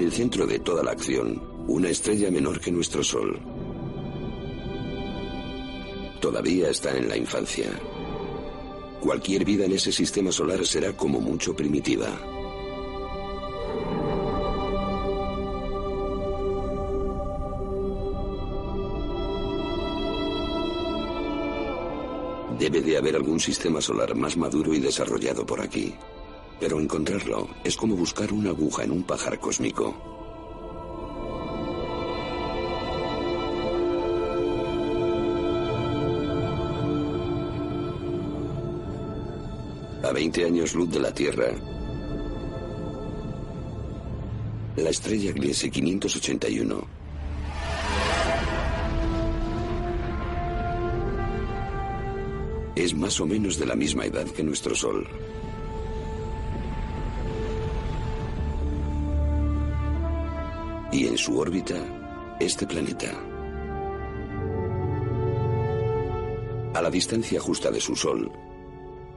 En 0.00 0.06
el 0.06 0.12
centro 0.12 0.46
de 0.46 0.58
toda 0.60 0.82
la 0.82 0.92
acción, 0.92 1.42
una 1.68 1.90
estrella 1.90 2.30
menor 2.30 2.58
que 2.58 2.72
nuestro 2.72 3.04
Sol. 3.04 3.38
Todavía 6.22 6.70
está 6.70 6.96
en 6.96 7.06
la 7.06 7.18
infancia. 7.18 7.66
Cualquier 9.02 9.44
vida 9.44 9.66
en 9.66 9.72
ese 9.72 9.92
sistema 9.92 10.32
solar 10.32 10.64
será 10.64 10.96
como 10.96 11.20
mucho 11.20 11.54
primitiva. 11.54 12.08
Debe 22.58 22.80
de 22.80 22.96
haber 22.96 23.16
algún 23.16 23.38
sistema 23.38 23.82
solar 23.82 24.14
más 24.14 24.34
maduro 24.34 24.72
y 24.72 24.80
desarrollado 24.80 25.44
por 25.44 25.60
aquí. 25.60 25.94
Pero 26.60 26.78
encontrarlo 26.78 27.48
es 27.64 27.76
como 27.76 27.96
buscar 27.96 28.32
una 28.32 28.50
aguja 28.50 28.84
en 28.84 28.92
un 28.92 29.02
pajar 29.02 29.40
cósmico. 29.40 29.96
A 40.02 40.12
20 40.12 40.44
años 40.44 40.74
luz 40.74 40.90
de 40.90 41.00
la 41.00 41.14
Tierra, 41.14 41.50
la 44.76 44.90
estrella 44.90 45.32
Gliese 45.32 45.70
581 45.70 47.00
es 52.76 52.94
más 52.94 53.20
o 53.20 53.26
menos 53.26 53.58
de 53.58 53.66
la 53.66 53.76
misma 53.76 54.06
edad 54.06 54.26
que 54.26 54.42
nuestro 54.42 54.74
Sol. 54.74 55.06
Y 60.92 61.06
en 61.06 61.16
su 61.16 61.38
órbita 61.38 62.36
este 62.40 62.66
planeta. 62.66 63.12
A 66.74 66.82
la 66.82 66.90
distancia 66.90 67.40
justa 67.40 67.70
de 67.70 67.80
su 67.80 67.94
Sol, 67.94 68.30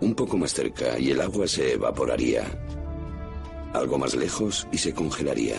un 0.02 0.16
poco 0.16 0.38
más 0.38 0.54
cerca 0.54 1.00
y 1.00 1.12
el 1.12 1.22
agua 1.22 1.48
se 1.48 1.74
evaporaría. 1.74 2.44
Algo 3.74 3.98
más 3.98 4.16
lejos 4.16 4.68
y 4.72 4.78
se 4.78 4.94
congelaría. 4.94 5.58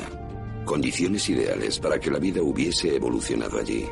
Condiciones 0.64 1.28
ideales 1.28 1.78
para 1.78 1.98
que 1.98 2.10
la 2.10 2.18
vida 2.18 2.42
hubiese 2.42 2.94
evolucionado 2.94 3.58
allí. 3.58 3.86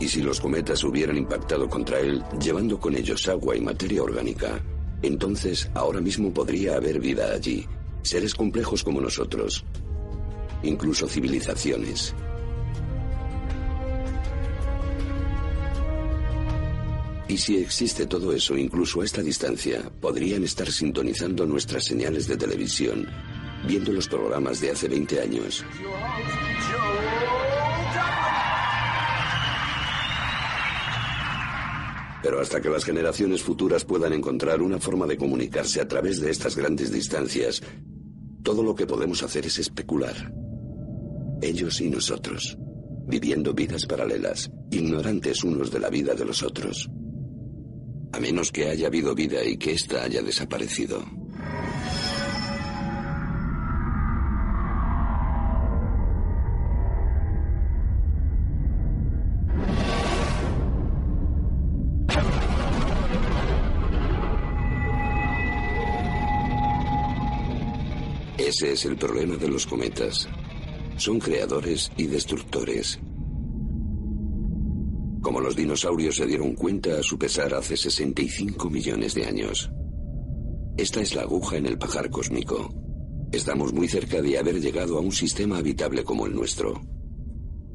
Y 0.00 0.08
si 0.08 0.22
los 0.22 0.40
cometas 0.40 0.84
hubieran 0.84 1.16
impactado 1.16 1.68
contra 1.68 1.98
él, 2.00 2.22
llevando 2.40 2.78
con 2.78 2.94
ellos 2.94 3.28
agua 3.28 3.56
y 3.56 3.60
materia 3.60 4.02
orgánica, 4.02 4.60
entonces 5.02 5.70
ahora 5.74 6.00
mismo 6.00 6.32
podría 6.32 6.76
haber 6.76 7.00
vida 7.00 7.32
allí, 7.32 7.66
seres 8.02 8.34
complejos 8.34 8.82
como 8.82 9.00
nosotros, 9.00 9.64
incluso 10.62 11.08
civilizaciones. 11.08 12.14
Y 17.28 17.36
si 17.36 17.58
existe 17.58 18.06
todo 18.06 18.32
eso, 18.32 18.56
incluso 18.56 19.02
a 19.02 19.04
esta 19.04 19.22
distancia, 19.22 19.82
podrían 20.00 20.44
estar 20.44 20.70
sintonizando 20.72 21.44
nuestras 21.44 21.84
señales 21.84 22.26
de 22.26 22.38
televisión, 22.38 23.06
viendo 23.66 23.92
los 23.92 24.08
programas 24.08 24.60
de 24.60 24.70
hace 24.70 24.88
20 24.88 25.20
años. 25.20 25.64
Pero 32.28 32.42
hasta 32.42 32.60
que 32.60 32.68
las 32.68 32.84
generaciones 32.84 33.42
futuras 33.42 33.86
puedan 33.86 34.12
encontrar 34.12 34.60
una 34.60 34.78
forma 34.78 35.06
de 35.06 35.16
comunicarse 35.16 35.80
a 35.80 35.88
través 35.88 36.20
de 36.20 36.30
estas 36.30 36.56
grandes 36.56 36.92
distancias, 36.92 37.62
todo 38.42 38.62
lo 38.62 38.74
que 38.74 38.86
podemos 38.86 39.22
hacer 39.22 39.46
es 39.46 39.58
especular. 39.58 40.30
Ellos 41.40 41.80
y 41.80 41.88
nosotros, 41.88 42.58
viviendo 43.06 43.54
vidas 43.54 43.86
paralelas, 43.86 44.50
ignorantes 44.70 45.42
unos 45.42 45.70
de 45.70 45.80
la 45.80 45.88
vida 45.88 46.12
de 46.12 46.26
los 46.26 46.42
otros. 46.42 46.90
A 48.12 48.20
menos 48.20 48.52
que 48.52 48.68
haya 48.68 48.88
habido 48.88 49.14
vida 49.14 49.42
y 49.42 49.56
que 49.56 49.72
ésta 49.72 50.02
haya 50.02 50.20
desaparecido. 50.20 51.17
Ese 68.58 68.72
es 68.72 68.84
el 68.86 68.96
problema 68.96 69.36
de 69.36 69.46
los 69.46 69.68
cometas. 69.68 70.28
Son 70.96 71.20
creadores 71.20 71.92
y 71.96 72.08
destructores. 72.08 72.98
Como 75.22 75.40
los 75.40 75.54
dinosaurios 75.54 76.16
se 76.16 76.26
dieron 76.26 76.56
cuenta 76.56 76.98
a 76.98 77.02
su 77.04 77.16
pesar 77.16 77.54
hace 77.54 77.76
65 77.76 78.68
millones 78.68 79.14
de 79.14 79.26
años. 79.26 79.70
Esta 80.76 81.00
es 81.00 81.14
la 81.14 81.22
aguja 81.22 81.56
en 81.56 81.66
el 81.66 81.78
pajar 81.78 82.10
cósmico. 82.10 82.74
Estamos 83.30 83.72
muy 83.72 83.86
cerca 83.86 84.20
de 84.20 84.36
haber 84.36 84.60
llegado 84.60 84.98
a 84.98 85.02
un 85.02 85.12
sistema 85.12 85.58
habitable 85.58 86.02
como 86.02 86.26
el 86.26 86.34
nuestro. 86.34 86.82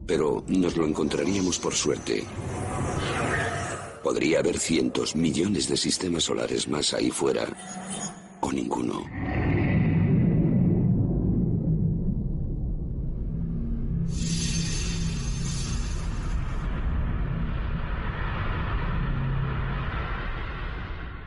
Pero 0.05 0.43
nos 0.49 0.75
lo 0.75 0.85
encontraríamos 0.85 1.59
por 1.59 1.75
suerte. 1.75 2.25
Podría 4.03 4.39
haber 4.39 4.59
cientos, 4.59 5.15
millones 5.15 5.69
de 5.69 5.77
sistemas 5.77 6.23
solares 6.23 6.67
más 6.67 6.93
ahí 6.93 7.09
fuera. 7.09 7.47
O 8.41 8.51
ninguno. 8.51 9.05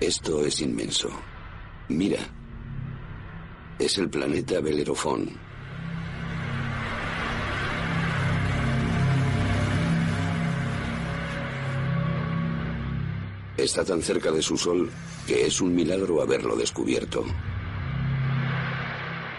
Esto 0.07 0.47
es 0.47 0.61
inmenso. 0.61 1.11
Mira. 1.89 2.21
Es 3.77 3.99
el 3.99 4.09
planeta 4.09 4.61
Belerofón. 4.61 5.29
Está 13.57 13.85
tan 13.85 14.01
cerca 14.01 14.31
de 14.31 14.43
su 14.43 14.57
Sol 14.57 14.89
que 15.27 15.45
es 15.45 15.61
un 15.61 15.75
milagro 15.75 16.23
haberlo 16.23 16.55
descubierto. 16.55 17.25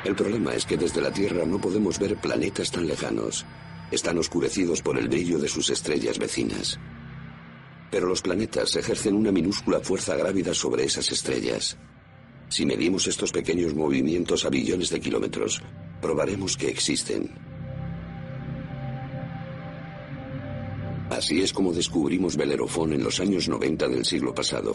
El 0.03 0.15
problema 0.15 0.53
es 0.53 0.65
que 0.65 0.75
desde 0.75 0.99
la 0.99 1.13
Tierra 1.13 1.45
no 1.45 1.61
podemos 1.61 1.97
ver 1.97 2.17
planetas 2.17 2.71
tan 2.71 2.85
lejanos. 2.85 3.45
Están 3.89 4.17
oscurecidos 4.17 4.81
por 4.81 4.97
el 4.97 5.07
brillo 5.07 5.39
de 5.39 5.47
sus 5.47 5.69
estrellas 5.69 6.19
vecinas. 6.19 6.77
Pero 7.89 8.07
los 8.07 8.21
planetas 8.21 8.75
ejercen 8.75 9.15
una 9.15 9.31
minúscula 9.31 9.79
fuerza 9.79 10.15
grávida 10.15 10.53
sobre 10.53 10.83
esas 10.83 11.11
estrellas. 11.11 11.77
Si 12.49 12.65
medimos 12.65 13.07
estos 13.07 13.31
pequeños 13.31 13.73
movimientos 13.73 14.45
a 14.45 14.49
billones 14.49 14.89
de 14.89 14.99
kilómetros, 14.99 15.61
probaremos 16.01 16.55
que 16.57 16.69
existen. 16.69 17.29
Así 21.09 21.41
es 21.41 21.53
como 21.53 21.73
descubrimos 21.73 22.35
Belerofón 22.35 22.93
en 22.93 23.03
los 23.03 23.19
años 23.19 23.47
90 23.47 23.87
del 23.87 24.05
siglo 24.05 24.35
pasado, 24.35 24.73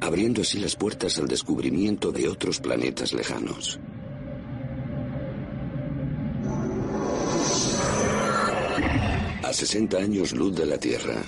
abriendo 0.00 0.40
así 0.40 0.58
las 0.58 0.74
puertas 0.74 1.18
al 1.18 1.28
descubrimiento 1.28 2.10
de 2.10 2.28
otros 2.28 2.60
planetas 2.60 3.12
lejanos. 3.12 3.78
A 9.42 9.52
60 9.52 9.96
años 9.98 10.32
luz 10.32 10.56
de 10.56 10.66
la 10.66 10.78
Tierra, 10.78 11.22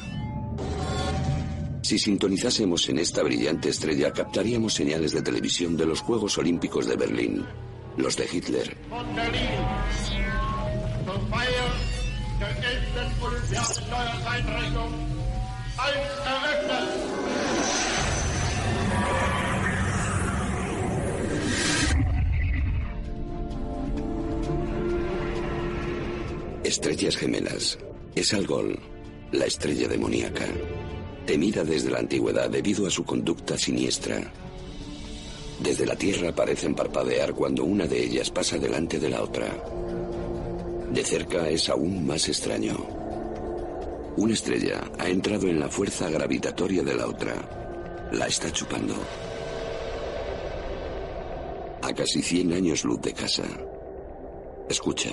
si 1.89 1.99
sintonizásemos 1.99 2.87
en 2.91 2.99
esta 2.99 3.23
brillante 3.23 3.71
estrella, 3.71 4.13
captaríamos 4.13 4.75
señales 4.75 5.13
de 5.13 5.23
televisión 5.23 5.75
de 5.75 5.87
los 5.87 6.03
Juegos 6.03 6.37
Olímpicos 6.37 6.87
de 6.87 6.97
Berlín, 6.97 7.47
los 7.97 8.15
de 8.15 8.29
Hitler. 8.31 8.77
Estrellas 26.65 27.17
gemelas. 27.17 27.79
Es 28.15 28.35
Algol, 28.35 28.79
la 29.33 29.47
estrella 29.47 29.89
demoníaca 29.89 30.45
temida 31.29 31.63
desde 31.63 31.91
la 31.91 31.99
antigüedad 31.99 32.49
debido 32.49 32.87
a 32.87 32.91
su 32.91 33.05
conducta 33.05 33.59
siniestra. 33.59 34.33
Desde 35.63 35.85
la 35.85 35.95
Tierra 35.95 36.35
parecen 36.35 36.75
parpadear 36.75 37.35
cuando 37.35 37.65
una 37.65 37.87
de 37.87 38.03
ellas 38.03 38.31
pasa 38.31 38.57
delante 38.57 38.99
de 38.99 39.11
la 39.11 39.23
otra. 39.23 39.55
De 40.91 41.05
cerca 41.05 41.51
es 41.51 41.69
aún 41.69 42.07
más 42.07 42.27
extraño. 42.31 42.79
Una 44.17 44.33
estrella 44.33 44.91
ha 44.99 45.07
entrado 45.11 45.49
en 45.49 45.61
la 45.61 45.69
fuerza 45.69 46.09
gravitatoria 46.09 46.83
de 46.83 46.95
la 46.95 47.07
otra. 47.07 48.09
La 48.11 48.27
está 48.27 48.51
chupando. 48.51 48.95
A 51.83 51.93
casi 51.93 52.23
100 52.23 52.55
años 52.55 52.87
luz 52.87 53.03
de 53.03 53.13
casa. 53.13 53.45
Escucha, 54.67 55.11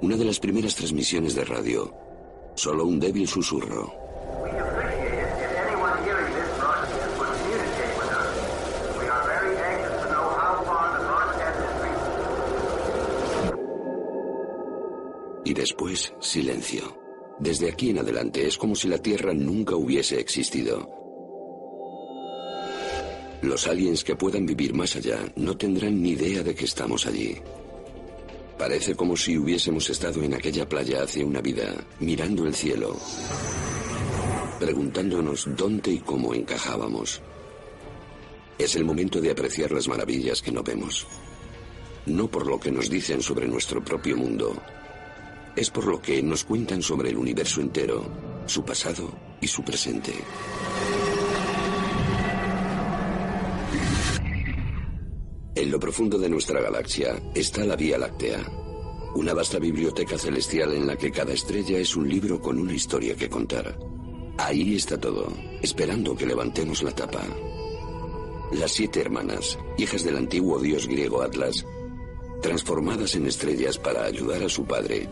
una 0.00 0.16
de 0.16 0.24
las 0.24 0.40
primeras 0.40 0.74
transmisiones 0.76 1.34
de 1.34 1.44
radio. 1.44 1.94
Solo 2.54 2.86
un 2.86 2.98
débil 2.98 3.28
susurro. 3.28 4.01
Y 15.52 15.54
después, 15.54 16.14
silencio. 16.18 16.96
Desde 17.38 17.70
aquí 17.70 17.90
en 17.90 17.98
adelante 17.98 18.46
es 18.46 18.56
como 18.56 18.74
si 18.74 18.88
la 18.88 18.96
Tierra 18.96 19.34
nunca 19.34 19.76
hubiese 19.76 20.18
existido. 20.18 20.88
Los 23.42 23.66
aliens 23.66 24.02
que 24.02 24.16
puedan 24.16 24.46
vivir 24.46 24.72
más 24.72 24.96
allá 24.96 25.18
no 25.36 25.54
tendrán 25.54 26.00
ni 26.00 26.12
idea 26.12 26.42
de 26.42 26.54
que 26.54 26.64
estamos 26.64 27.04
allí. 27.04 27.36
Parece 28.58 28.94
como 28.94 29.14
si 29.14 29.36
hubiésemos 29.36 29.90
estado 29.90 30.22
en 30.22 30.32
aquella 30.32 30.66
playa 30.66 31.02
hace 31.02 31.22
una 31.22 31.42
vida, 31.42 31.74
mirando 32.00 32.46
el 32.46 32.54
cielo, 32.54 32.96
preguntándonos 34.58 35.54
dónde 35.54 35.92
y 35.92 35.98
cómo 35.98 36.32
encajábamos. 36.32 37.20
Es 38.56 38.74
el 38.74 38.86
momento 38.86 39.20
de 39.20 39.32
apreciar 39.32 39.70
las 39.70 39.86
maravillas 39.86 40.40
que 40.40 40.50
no 40.50 40.62
vemos. 40.62 41.06
No 42.06 42.26
por 42.30 42.46
lo 42.46 42.58
que 42.58 42.72
nos 42.72 42.88
dicen 42.88 43.20
sobre 43.20 43.46
nuestro 43.46 43.84
propio 43.84 44.16
mundo, 44.16 44.58
es 45.56 45.70
por 45.70 45.86
lo 45.86 46.00
que 46.00 46.22
nos 46.22 46.44
cuentan 46.44 46.82
sobre 46.82 47.10
el 47.10 47.16
universo 47.16 47.60
entero, 47.60 48.04
su 48.46 48.64
pasado 48.64 49.12
y 49.40 49.46
su 49.46 49.62
presente. 49.62 50.12
En 55.54 55.70
lo 55.70 55.78
profundo 55.78 56.18
de 56.18 56.30
nuestra 56.30 56.60
galaxia 56.60 57.20
está 57.34 57.64
la 57.64 57.76
Vía 57.76 57.98
Láctea, 57.98 58.40
una 59.14 59.34
vasta 59.34 59.58
biblioteca 59.58 60.16
celestial 60.16 60.72
en 60.72 60.86
la 60.86 60.96
que 60.96 61.10
cada 61.10 61.34
estrella 61.34 61.78
es 61.78 61.94
un 61.94 62.08
libro 62.08 62.40
con 62.40 62.58
una 62.58 62.72
historia 62.72 63.14
que 63.14 63.28
contar. 63.28 63.78
Ahí 64.38 64.74
está 64.74 64.98
todo, 64.98 65.30
esperando 65.60 66.16
que 66.16 66.26
levantemos 66.26 66.82
la 66.82 66.92
tapa. 66.92 67.22
Las 68.52 68.72
siete 68.72 69.00
hermanas, 69.00 69.58
hijas 69.76 70.02
del 70.04 70.16
antiguo 70.16 70.58
dios 70.58 70.88
griego 70.88 71.22
Atlas, 71.22 71.66
transformadas 72.40 73.14
en 73.14 73.26
estrellas 73.26 73.78
para 73.78 74.04
ayudar 74.04 74.42
a 74.42 74.48
su 74.48 74.64
padre, 74.64 75.08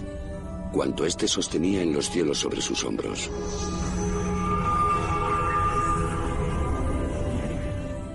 cuanto 0.73 1.05
éste 1.05 1.27
sostenía 1.27 1.83
en 1.83 1.93
los 1.93 2.11
cielos 2.11 2.39
sobre 2.39 2.61
sus 2.61 2.85
hombros. 2.85 3.31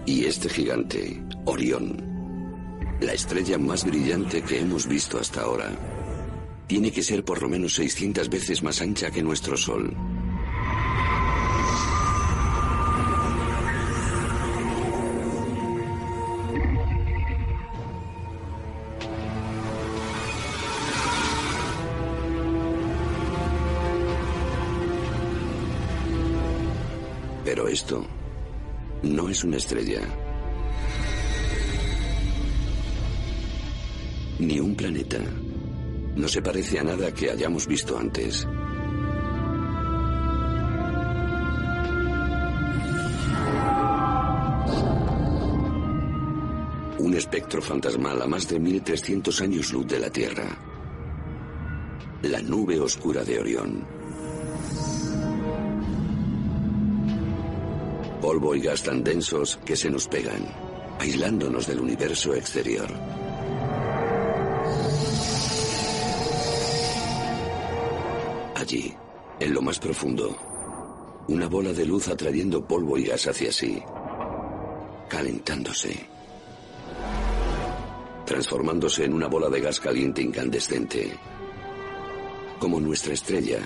Y 0.06 0.26
este 0.26 0.50
gigante, 0.50 1.22
Orión, 1.46 1.98
la 3.02 3.14
estrella 3.14 3.58
más 3.58 3.86
brillante 3.86 4.42
que 4.42 4.60
hemos 4.60 4.88
visto 4.88 5.20
hasta 5.20 5.42
ahora, 5.42 5.72
tiene 6.68 6.92
que 6.92 7.04
ser 7.04 7.24
por 7.24 7.42
lo 7.42 7.50
menos 7.50 7.74
600 7.74 8.30
veces 8.30 8.64
más 8.64 8.82
ancha 8.82 9.12
que 9.12 9.24
nuestro 9.24 9.58
Sol. 9.58 9.94
Esto 27.76 28.08
no 29.04 29.28
es 29.28 29.44
una 29.44 29.58
estrella. 29.58 30.00
Ni 34.40 34.62
un 34.62 34.76
planeta. 34.76 35.18
No 36.16 36.26
se 36.30 36.42
parece 36.42 36.80
a 36.80 36.84
nada 36.84 37.14
que 37.14 37.32
hayamos 37.32 37.68
visto 37.68 37.98
antes. 37.98 38.48
Un 46.98 47.14
espectro 47.14 47.62
fantasmal 47.62 48.22
a 48.22 48.26
más 48.26 48.48
de 48.48 48.58
1300 48.58 49.42
años 49.42 49.74
luz 49.74 49.86
de 49.86 50.00
la 50.00 50.10
Tierra. 50.10 50.48
La 52.22 52.42
nube 52.42 52.80
oscura 52.80 53.26
de 53.26 53.38
Orión. 53.38 54.05
Polvo 58.16 58.56
y 58.56 58.62
gas 58.62 58.84
tan 58.84 59.04
densos 59.04 59.60
que 59.66 59.76
se 59.76 59.90
nos 59.90 60.08
pegan, 60.08 60.46
aislándonos 61.00 61.68
del 61.68 61.80
universo 61.80 62.34
exterior. 62.34 62.88
Allí, 68.56 68.94
en 69.40 69.54
lo 69.54 69.62
más 69.62 69.80
profundo, 69.80 70.36
una 71.28 71.48
bola 71.48 71.74
de 71.74 71.86
luz 71.86 72.08
atrayendo 72.08 72.66
polvo 72.66 72.98
y 72.98 73.06
gas 73.06 73.28
hacia 73.28 73.52
sí, 73.52 73.82
calentándose, 75.10 76.08
transformándose 78.26 79.06
en 79.06 79.14
una 79.14 79.28
bola 79.28 79.50
de 79.50 79.62
gas 79.62 79.80
caliente 79.80 80.22
incandescente, 80.22 81.18
como 82.60 82.80
nuestra 82.80 83.14
estrella, 83.14 83.60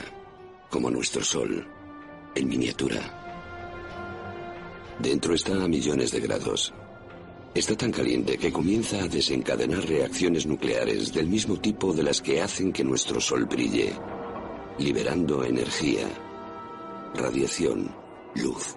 como 0.70 0.89
nuestro 0.89 1.24
sol, 1.24 1.68
en 2.36 2.47
miniatura. 2.47 3.28
Dentro 5.00 5.34
está 5.34 5.64
a 5.64 5.68
millones 5.68 6.12
de 6.12 6.20
grados. 6.20 6.74
Está 7.56 7.74
tan 7.76 7.89
caliente 7.89 8.38
que 8.38 8.52
comienza 8.52 9.02
a 9.02 9.08
desencadenar 9.08 9.86
reacciones 9.86 10.45
nucleares 10.45 11.14
del 11.14 11.28
mismo 11.28 11.58
tipo 11.58 11.93
de 11.93 12.04
las 12.04 12.22
que 12.22 12.41
hacen 12.41 12.74
que 12.74 12.84
nuestro 12.84 13.22
Sol 13.22 13.45
brille, 13.45 13.93
liberando 14.78 15.45
energía, 15.45 16.06
radiación, 17.16 17.95
luz. 18.36 18.76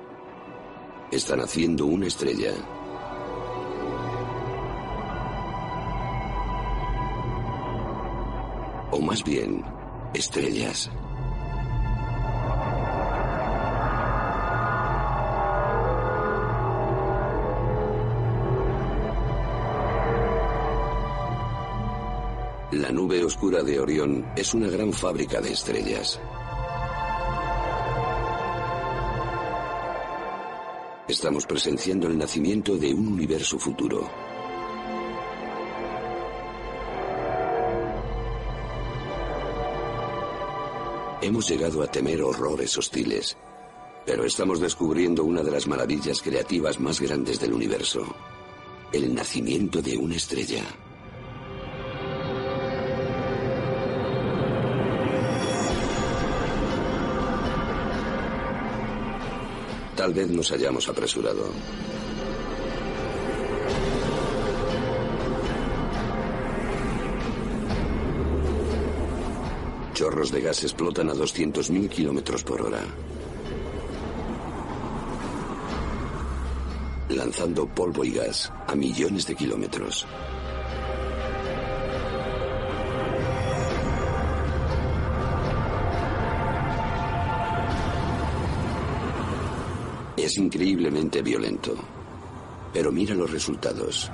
Están 1.11 1.41
haciendo 1.41 1.87
una 1.87 2.07
estrella. 2.07 2.55
O 8.93 9.01
más 9.01 9.25
bien, 9.25 9.65
estrellas. 10.15 10.89
Nube 22.93 23.25
oscura 23.25 23.63
de 23.63 23.81
Orión 23.81 24.27
es 24.37 24.55
una 24.55 24.69
gran 24.69 24.93
fábrica 24.93 25.41
de 25.41 25.53
estrellas. 25.53 26.21
Estamos 31.09 31.47
presenciando 31.47 32.07
el 32.07 32.17
nacimiento 32.17 32.77
de 32.77 32.95
un 32.95 33.09
universo 33.09 33.59
futuro. 33.59 34.09
Hemos 41.21 41.49
llegado 41.49 41.83
a 41.83 41.87
temer 41.87 42.23
horrores 42.23 42.77
hostiles, 42.77 43.37
pero 44.05 44.25
estamos 44.25 44.61
descubriendo 44.61 45.25
una 45.25 45.43
de 45.43 45.51
las 45.51 45.67
maravillas 45.67 46.21
creativas 46.21 46.81
más 46.81 47.01
grandes 47.01 47.39
del 47.39 47.53
universo, 47.53 48.05
el 48.93 49.15
nacimiento 49.15 49.81
de 49.81 49.97
una 49.97 50.17
estrella. 50.17 50.65
Tal 60.03 60.13
vez 60.13 60.29
nos 60.31 60.51
hayamos 60.51 60.89
apresurado. 60.89 61.45
Chorros 69.95 70.33
de 70.33 70.41
gas 70.41 70.65
explotan 70.65 71.09
a 71.09 71.15
200.000 71.15 71.89
kilómetros 71.89 72.43
por 72.43 72.63
hora. 72.63 72.81
Lanzando 77.11 77.69
polvo 77.69 78.05
y 78.05 78.11
gas 78.11 78.53
a 78.67 78.75
millones 78.75 79.25
de 79.29 79.37
kilómetros. 79.37 80.05
Es 90.33 90.39
increíblemente 90.39 91.21
violento. 91.21 91.75
Pero 92.73 92.91
mira 92.91 93.15
los 93.15 93.31
resultados. 93.31 94.11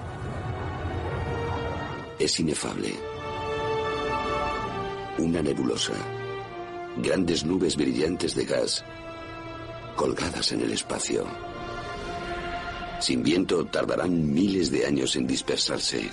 Es 2.18 2.40
inefable 2.40 2.92
una 5.18 5.40
nebulosa, 5.42 5.92
grandes 6.96 7.44
nubes 7.44 7.76
brillantes 7.76 8.34
de 8.34 8.46
gas 8.46 8.84
colgadas 9.94 10.50
en 10.50 10.62
el 10.62 10.72
espacio. 10.72 11.24
Sin 12.98 13.22
viento 13.22 13.64
tardarán 13.66 14.34
miles 14.34 14.72
de 14.72 14.86
años 14.86 15.14
en 15.14 15.24
dispersarse. 15.24 16.10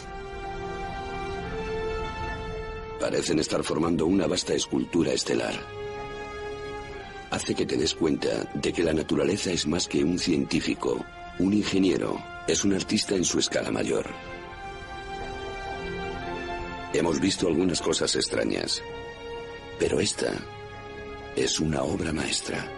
Parecen 3.00 3.40
estar 3.40 3.64
formando 3.64 4.06
una 4.06 4.28
vasta 4.28 4.54
escultura 4.54 5.14
estelar. 5.14 5.75
Hace 7.36 7.54
que 7.54 7.66
te 7.66 7.76
des 7.76 7.94
cuenta 7.94 8.50
de 8.54 8.72
que 8.72 8.82
la 8.82 8.94
naturaleza 8.94 9.52
es 9.52 9.68
más 9.68 9.90
que 9.90 10.02
un 10.02 10.18
científico, 10.18 11.06
un 11.38 11.52
ingeniero, 11.52 12.18
es 12.48 12.64
un 12.64 12.74
artista 12.74 13.14
en 13.14 13.26
su 13.26 13.40
escala 13.40 13.72
mayor. 13.72 14.10
Hemos 16.94 17.20
visto 17.20 17.50
algunas 17.50 17.82
cosas 17.82 18.16
extrañas, 18.16 18.82
pero 19.78 20.00
esta 20.00 20.32
es 21.36 21.60
una 21.60 21.84
obra 21.84 22.14
maestra. 22.14 22.72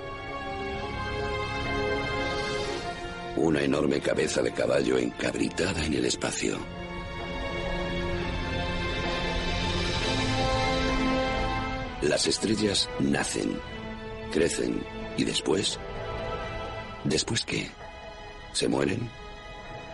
Una 3.35 3.61
enorme 3.61 4.01
cabeza 4.01 4.41
de 4.41 4.53
caballo 4.53 4.97
encabritada 4.97 5.85
en 5.85 5.93
el 5.93 6.05
espacio. 6.05 6.57
Las 12.01 12.25
estrellas 12.25 12.89
nacen, 12.99 13.59
crecen 14.31 14.81
y 15.17 15.23
después... 15.23 15.79
¿Después 17.03 17.43
qué? 17.45 17.67
¿Se 18.53 18.67
mueren? 18.67 19.09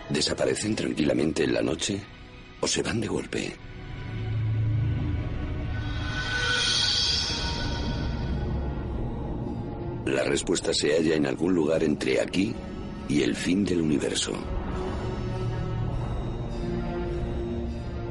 ¿Desaparecen 0.10 0.76
tranquilamente 0.76 1.44
en 1.44 1.54
la 1.54 1.62
noche? 1.62 2.00
¿O 2.60 2.68
se 2.68 2.82
van 2.82 3.02
de 3.02 3.08
golpe? 3.08 3.56
La 10.06 10.24
respuesta 10.24 10.74
se 10.74 10.94
halla 10.94 11.16
en 11.16 11.26
algún 11.26 11.54
lugar 11.54 11.84
entre 11.84 12.20
aquí 12.20 12.54
y 13.08 13.22
el 13.22 13.36
fin 13.36 13.64
del 13.64 13.82
universo. 13.82 14.34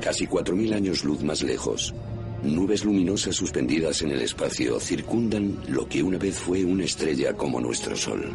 Casi 0.01 0.27
4.000 0.27 0.75
años 0.75 1.05
luz 1.05 1.23
más 1.23 1.43
lejos, 1.43 1.95
nubes 2.43 2.85
luminosas 2.85 3.37
suspendidas 3.37 4.03
en 4.03 4.11
el 4.11 4.23
espacio 4.23 4.81
circundan 4.81 5.63
lo 5.69 5.89
que 5.89 6.03
una 6.03 6.19
vez 6.19 6.37
fue 6.39 6.65
una 6.65 6.85
estrella 6.85 7.35
como 7.35 7.61
nuestro 7.61 7.97
Sol. 7.97 8.31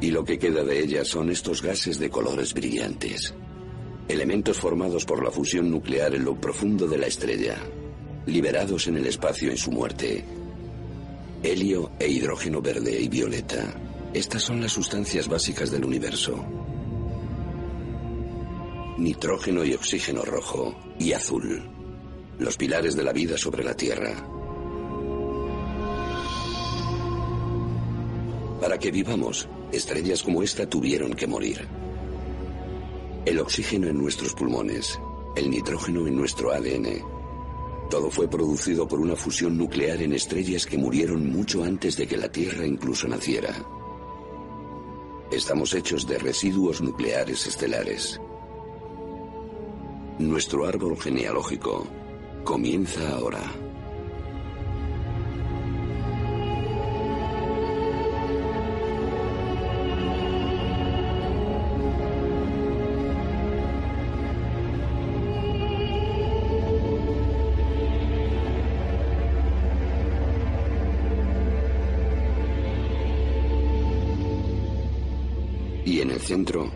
Y 0.00 0.10
lo 0.10 0.24
que 0.24 0.38
queda 0.38 0.64
de 0.64 0.80
ella 0.80 1.04
son 1.04 1.30
estos 1.30 1.62
gases 1.62 1.98
de 1.98 2.10
colores 2.10 2.52
brillantes, 2.54 3.34
elementos 4.08 4.58
formados 4.58 5.04
por 5.04 5.24
la 5.24 5.30
fusión 5.30 5.70
nuclear 5.70 6.14
en 6.14 6.24
lo 6.24 6.34
profundo 6.40 6.86
de 6.86 6.98
la 6.98 7.06
estrella, 7.06 7.56
liberados 8.26 8.88
en 8.88 8.96
el 8.96 9.06
espacio 9.06 9.50
en 9.50 9.56
su 9.56 9.70
muerte. 9.70 10.24
Helio 11.42 11.92
e 11.98 12.08
hidrógeno 12.08 12.60
verde 12.60 13.00
y 13.00 13.08
violeta. 13.08 13.74
Estas 14.12 14.42
son 14.42 14.60
las 14.60 14.72
sustancias 14.72 15.28
básicas 15.28 15.70
del 15.70 15.84
universo. 15.84 16.71
Nitrógeno 18.98 19.64
y 19.64 19.72
oxígeno 19.72 20.22
rojo 20.22 20.74
y 20.98 21.14
azul. 21.14 21.62
Los 22.38 22.58
pilares 22.58 22.94
de 22.94 23.02
la 23.02 23.12
vida 23.12 23.38
sobre 23.38 23.64
la 23.64 23.74
Tierra. 23.74 24.14
Para 28.60 28.78
que 28.78 28.90
vivamos, 28.90 29.48
estrellas 29.72 30.22
como 30.22 30.42
esta 30.42 30.68
tuvieron 30.68 31.14
que 31.14 31.26
morir. 31.26 31.66
El 33.24 33.38
oxígeno 33.38 33.88
en 33.88 33.98
nuestros 33.98 34.34
pulmones, 34.34 35.00
el 35.36 35.50
nitrógeno 35.50 36.06
en 36.06 36.16
nuestro 36.16 36.52
ADN, 36.52 37.02
todo 37.88 38.10
fue 38.10 38.28
producido 38.28 38.86
por 38.86 39.00
una 39.00 39.16
fusión 39.16 39.56
nuclear 39.56 40.02
en 40.02 40.12
estrellas 40.12 40.66
que 40.66 40.76
murieron 40.76 41.30
mucho 41.30 41.64
antes 41.64 41.96
de 41.96 42.06
que 42.06 42.18
la 42.18 42.30
Tierra 42.30 42.66
incluso 42.66 43.08
naciera. 43.08 43.54
Estamos 45.30 45.72
hechos 45.72 46.06
de 46.06 46.18
residuos 46.18 46.82
nucleares 46.82 47.46
estelares. 47.46 48.20
Nuestro 50.22 50.66
árbol 50.66 50.96
genealógico 50.98 51.84
comienza 52.44 53.16
ahora. 53.16 53.42
Y 75.84 76.00
en 76.00 76.10
el 76.12 76.20
centro, 76.20 76.70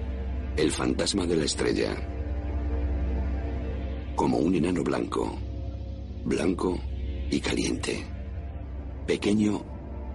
el 0.56 0.72
fantasma 0.72 1.26
de 1.26 1.36
la 1.36 1.44
estrella. 1.44 2.15
Como 4.16 4.38
un 4.38 4.54
enano 4.54 4.82
blanco. 4.82 5.38
Blanco 6.24 6.80
y 7.30 7.38
caliente. 7.38 8.02
Pequeño, 9.06 9.62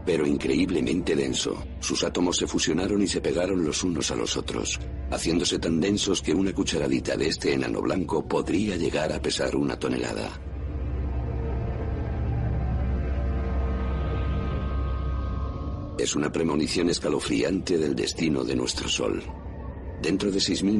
pero 0.04 0.26
increíblemente 0.26 1.16
denso. 1.16 1.64
Sus 1.80 2.04
átomos 2.04 2.38
se 2.38 2.47
fusionaron 2.47 2.99
y 3.04 3.08
se 3.08 3.22
pegaron 3.22 3.64
los 3.64 3.84
unos 3.84 4.10
a 4.10 4.16
los 4.16 4.36
otros, 4.36 4.80
haciéndose 5.12 5.60
tan 5.60 5.80
densos 5.80 6.24
que 6.24 6.34
una 6.34 6.52
cucharadita 6.52 7.16
de 7.16 7.28
este 7.28 7.54
enano 7.54 7.80
blanco 7.80 8.28
podría 8.28 8.76
llegar 8.76 9.14
a 9.14 9.22
pesar 9.22 9.56
una 9.56 9.78
tonelada. 9.78 10.32
Es 15.99 16.16
una 16.16 16.32
premonición 16.32 16.89
escalofriante 16.89 17.78
del 17.78 17.95
destino 17.95 18.43
de 18.43 18.56
nuestro 18.56 18.89
Sol. 18.89 19.22
Dentro 20.02 20.32
de 20.32 20.39
6.000 20.39 20.80